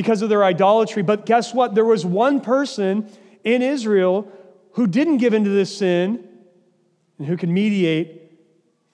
[0.00, 1.02] because of their idolatry.
[1.02, 1.74] But guess what?
[1.74, 3.06] There was one person
[3.44, 4.26] in Israel
[4.72, 6.26] who didn't give into this sin
[7.18, 8.32] and who could mediate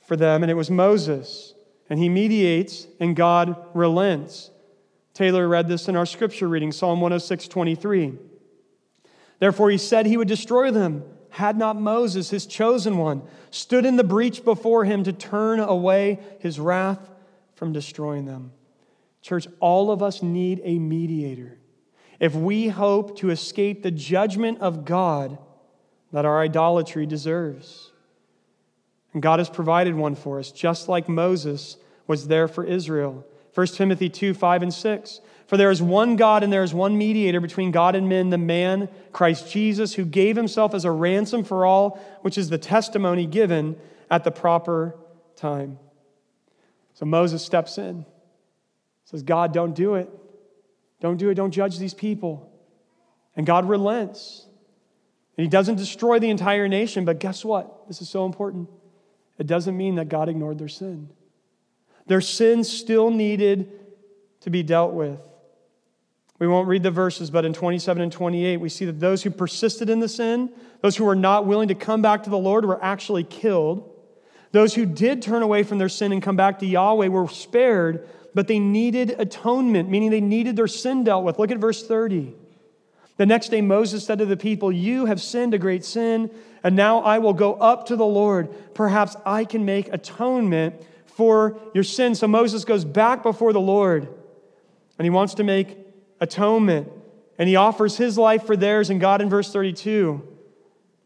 [0.05, 1.55] for them, and it was Moses.
[1.89, 4.51] And he mediates, and God relents.
[5.15, 8.15] Taylor read this in our scripture reading, Psalm 106 23.
[9.39, 13.95] Therefore, he said he would destroy them, had not Moses, his chosen one, stood in
[13.95, 17.09] the breach before him to turn away his wrath
[17.55, 18.51] from destroying them.
[19.27, 21.59] Church, all of us need a mediator.
[22.21, 25.37] If we hope to escape the judgment of God
[26.13, 27.91] that our idolatry deserves.
[29.13, 33.27] And God has provided one for us, just like Moses was there for Israel.
[33.55, 35.21] 1 Timothy 2 5 and 6.
[35.49, 38.39] For there is one God and there is one mediator between God and men, the
[38.39, 43.27] man, Christ Jesus, who gave himself as a ransom for all, which is the testimony
[43.27, 43.77] given
[44.09, 44.95] at the proper
[45.35, 45.81] time.
[46.95, 48.07] So Moses steps in,
[49.07, 50.11] says, God, don't do it.
[51.01, 51.35] Don't do it.
[51.35, 52.53] Don't judge these people.
[53.35, 54.47] And God relents.
[55.37, 57.87] And he doesn't destroy the entire nation, but guess what?
[57.89, 58.69] This is so important.
[59.39, 61.11] It doesn't mean that God ignored their sin.
[62.07, 63.71] Their sin still needed
[64.41, 65.21] to be dealt with.
[66.39, 69.31] We won't read the verses, but in 27 and 28, we see that those who
[69.31, 70.51] persisted in the sin,
[70.83, 73.91] those who were not willing to come back to the Lord, were actually killed.
[74.53, 78.09] Those who did turn away from their sin and come back to Yahweh were spared,
[78.37, 81.39] but they needed atonement, meaning they needed their sin dealt with.
[81.39, 82.35] Look at verse 30.
[83.17, 86.31] The next day, Moses said to the people, You have sinned a great sin,
[86.63, 88.75] and now I will go up to the Lord.
[88.75, 90.75] Perhaps I can make atonement
[91.07, 92.15] for your sin.
[92.15, 94.07] So Moses goes back before the Lord,
[94.99, 95.75] and he wants to make
[96.21, 96.93] atonement.
[97.39, 100.35] And he offers his life for theirs, and God in verse 32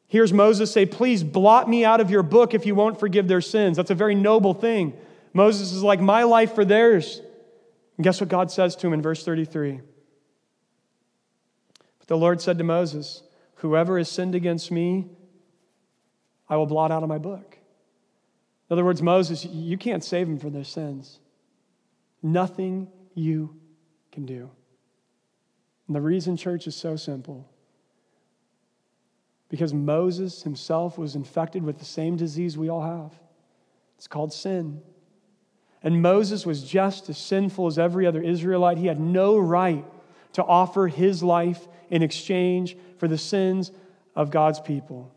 [0.09, 3.41] hears Moses say, Please blot me out of your book if you won't forgive their
[3.41, 3.76] sins.
[3.76, 4.95] That's a very noble thing.
[5.33, 7.20] Moses is like, My life for theirs.
[7.97, 9.81] And guess what God says to him in verse 33?
[11.99, 13.22] But The Lord said to Moses,
[13.57, 15.07] Whoever has sinned against me,
[16.49, 17.59] I will blot out of my book.
[18.68, 21.18] In other words, Moses, you can't save them from their sins.
[22.22, 23.57] Nothing you
[24.12, 24.51] can do.
[25.87, 27.51] And the reason, church, is so simple
[29.49, 33.12] because Moses himself was infected with the same disease we all have.
[33.99, 34.81] It's called sin.
[35.83, 38.78] And Moses was just as sinful as every other Israelite.
[38.78, 39.85] He had no right
[40.35, 43.72] to offer his life in exchange for the sins
[44.14, 45.12] of God's people.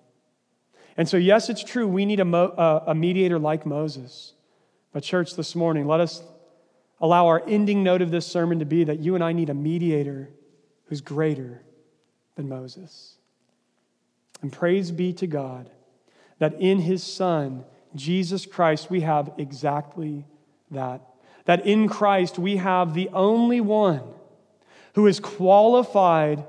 [0.95, 4.33] And so, yes, it's true, we need a, mo- a mediator like Moses.
[4.91, 6.21] But, church, this morning, let us
[7.01, 9.53] allow our ending note of this sermon to be that you and I need a
[9.53, 10.29] mediator
[10.85, 11.61] who's greater
[12.35, 13.15] than Moses.
[14.41, 15.69] And praise be to God
[16.39, 20.25] that in his Son, Jesus Christ, we have exactly
[20.73, 21.01] that.
[21.45, 24.01] That in Christ, we have the only one
[24.95, 26.45] who is qualified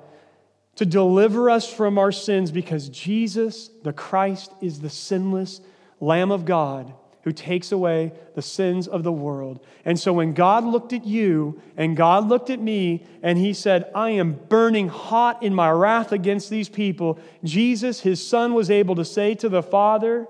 [0.76, 5.60] to deliver us from our sins because Jesus, the Christ, is the sinless
[6.00, 9.64] Lamb of God who takes away the sins of the world.
[9.86, 13.90] And so when God looked at you and God looked at me and he said,
[13.94, 18.94] I am burning hot in my wrath against these people, Jesus, his son, was able
[18.96, 20.26] to say to the Father,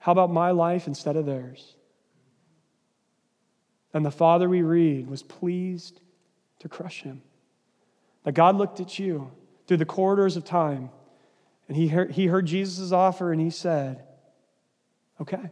[0.00, 1.76] How about my life instead of theirs?
[3.94, 6.00] And the Father, we read, was pleased
[6.58, 7.22] to crush him.
[8.24, 9.30] That God looked at you
[9.66, 10.90] through the corridors of time
[11.68, 14.02] and he heard, he heard Jesus' offer and he said,
[15.20, 15.50] Okay.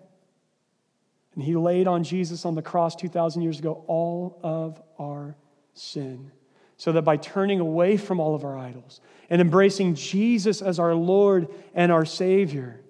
[1.34, 5.36] And he laid on Jesus on the cross 2,000 years ago all of our
[5.72, 6.32] sin.
[6.76, 10.96] So that by turning away from all of our idols and embracing Jesus as our
[10.96, 12.80] Lord and our Savior,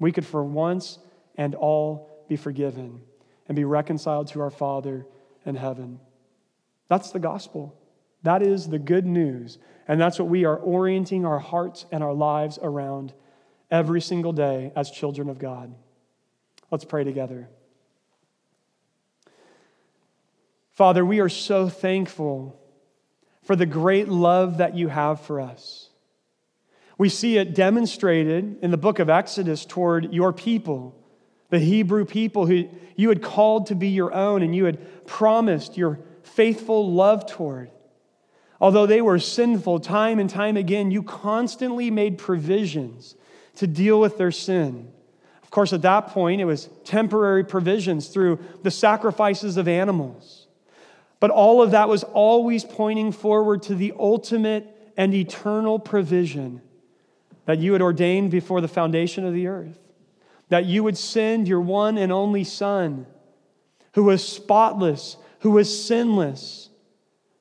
[0.00, 0.98] we could for once
[1.36, 3.02] and all be forgiven
[3.48, 5.06] and be reconciled to our Father
[5.44, 6.00] in heaven.
[6.88, 7.78] That's the gospel.
[8.22, 9.58] That is the good news.
[9.88, 13.12] And that's what we are orienting our hearts and our lives around
[13.70, 15.74] every single day as children of God.
[16.70, 17.48] Let's pray together.
[20.72, 22.60] Father, we are so thankful
[23.42, 25.88] for the great love that you have for us.
[26.98, 30.94] We see it demonstrated in the book of Exodus toward your people,
[31.50, 35.76] the Hebrew people who you had called to be your own and you had promised
[35.76, 37.70] your faithful love toward.
[38.60, 43.14] Although they were sinful time and time again, you constantly made provisions
[43.56, 44.90] to deal with their sin.
[45.42, 50.46] Of course, at that point, it was temporary provisions through the sacrifices of animals.
[51.20, 56.62] But all of that was always pointing forward to the ultimate and eternal provision
[57.44, 59.78] that you had ordained before the foundation of the earth.
[60.48, 63.06] That you would send your one and only Son,
[63.94, 66.70] who was spotless, who was sinless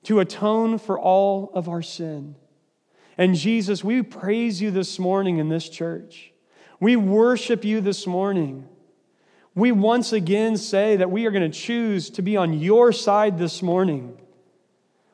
[0.04, 2.36] to atone for all of our sin.
[3.18, 6.32] And Jesus, we praise you this morning in this church.
[6.80, 8.68] We worship you this morning.
[9.54, 13.38] We once again say that we are going to choose to be on your side
[13.38, 14.20] this morning.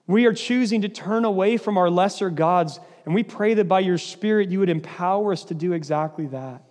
[0.08, 3.82] We are choosing to turn away from our lesser gods, and we pray that by
[3.82, 6.64] your Spirit you would empower us to do exactly that.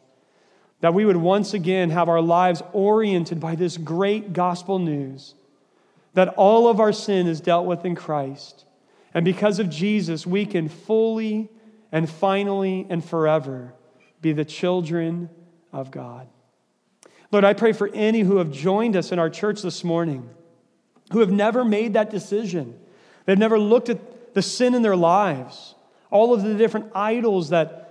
[0.81, 5.35] That we would once again have our lives oriented by this great gospel news
[6.15, 8.65] that all of our sin is dealt with in Christ.
[9.15, 11.49] And because of Jesus, we can fully
[11.93, 13.75] and finally and forever
[14.21, 15.31] be the children
[15.73, 16.29] of God.
[17.33, 20.29] Lord, I pray for any who have joined us in our church this morning
[21.13, 22.79] who have never made that decision.
[23.25, 25.75] They've never looked at the sin in their lives,
[26.11, 27.90] all of the different idols that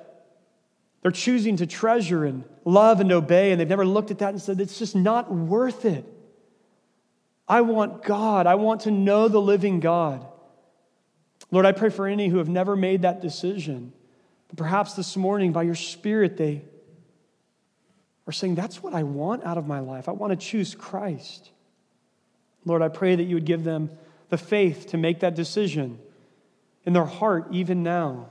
[1.01, 4.41] they're choosing to treasure and love and obey, and they've never looked at that and
[4.41, 6.05] said, it's just not worth it.
[7.47, 8.45] I want God.
[8.45, 10.25] I want to know the living God.
[11.51, 13.91] Lord, I pray for any who have never made that decision.
[14.49, 16.61] But perhaps this morning, by your Spirit, they
[18.27, 20.07] are saying, That's what I want out of my life.
[20.07, 21.49] I want to choose Christ.
[22.65, 23.89] Lord, I pray that you would give them
[24.29, 25.97] the faith to make that decision
[26.85, 28.27] in their heart, even now,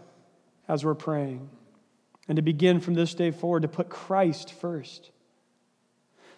[0.69, 1.49] as we're praying.
[2.29, 5.11] And to begin from this day forward to put Christ first.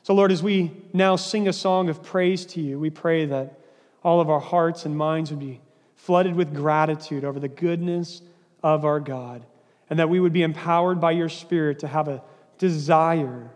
[0.03, 3.59] So, Lord, as we now sing a song of praise to you, we pray that
[4.03, 5.61] all of our hearts and minds would be
[5.97, 8.23] flooded with gratitude over the goodness
[8.63, 9.45] of our God,
[9.91, 12.23] and that we would be empowered by your Spirit to have a
[12.57, 13.51] desire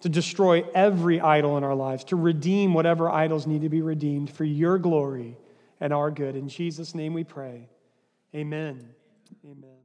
[0.00, 4.30] to destroy every idol in our lives, to redeem whatever idols need to be redeemed
[4.30, 5.36] for your glory
[5.80, 6.36] and our good.
[6.36, 7.68] In Jesus' name we pray.
[8.34, 8.90] Amen.
[9.44, 9.75] Amen.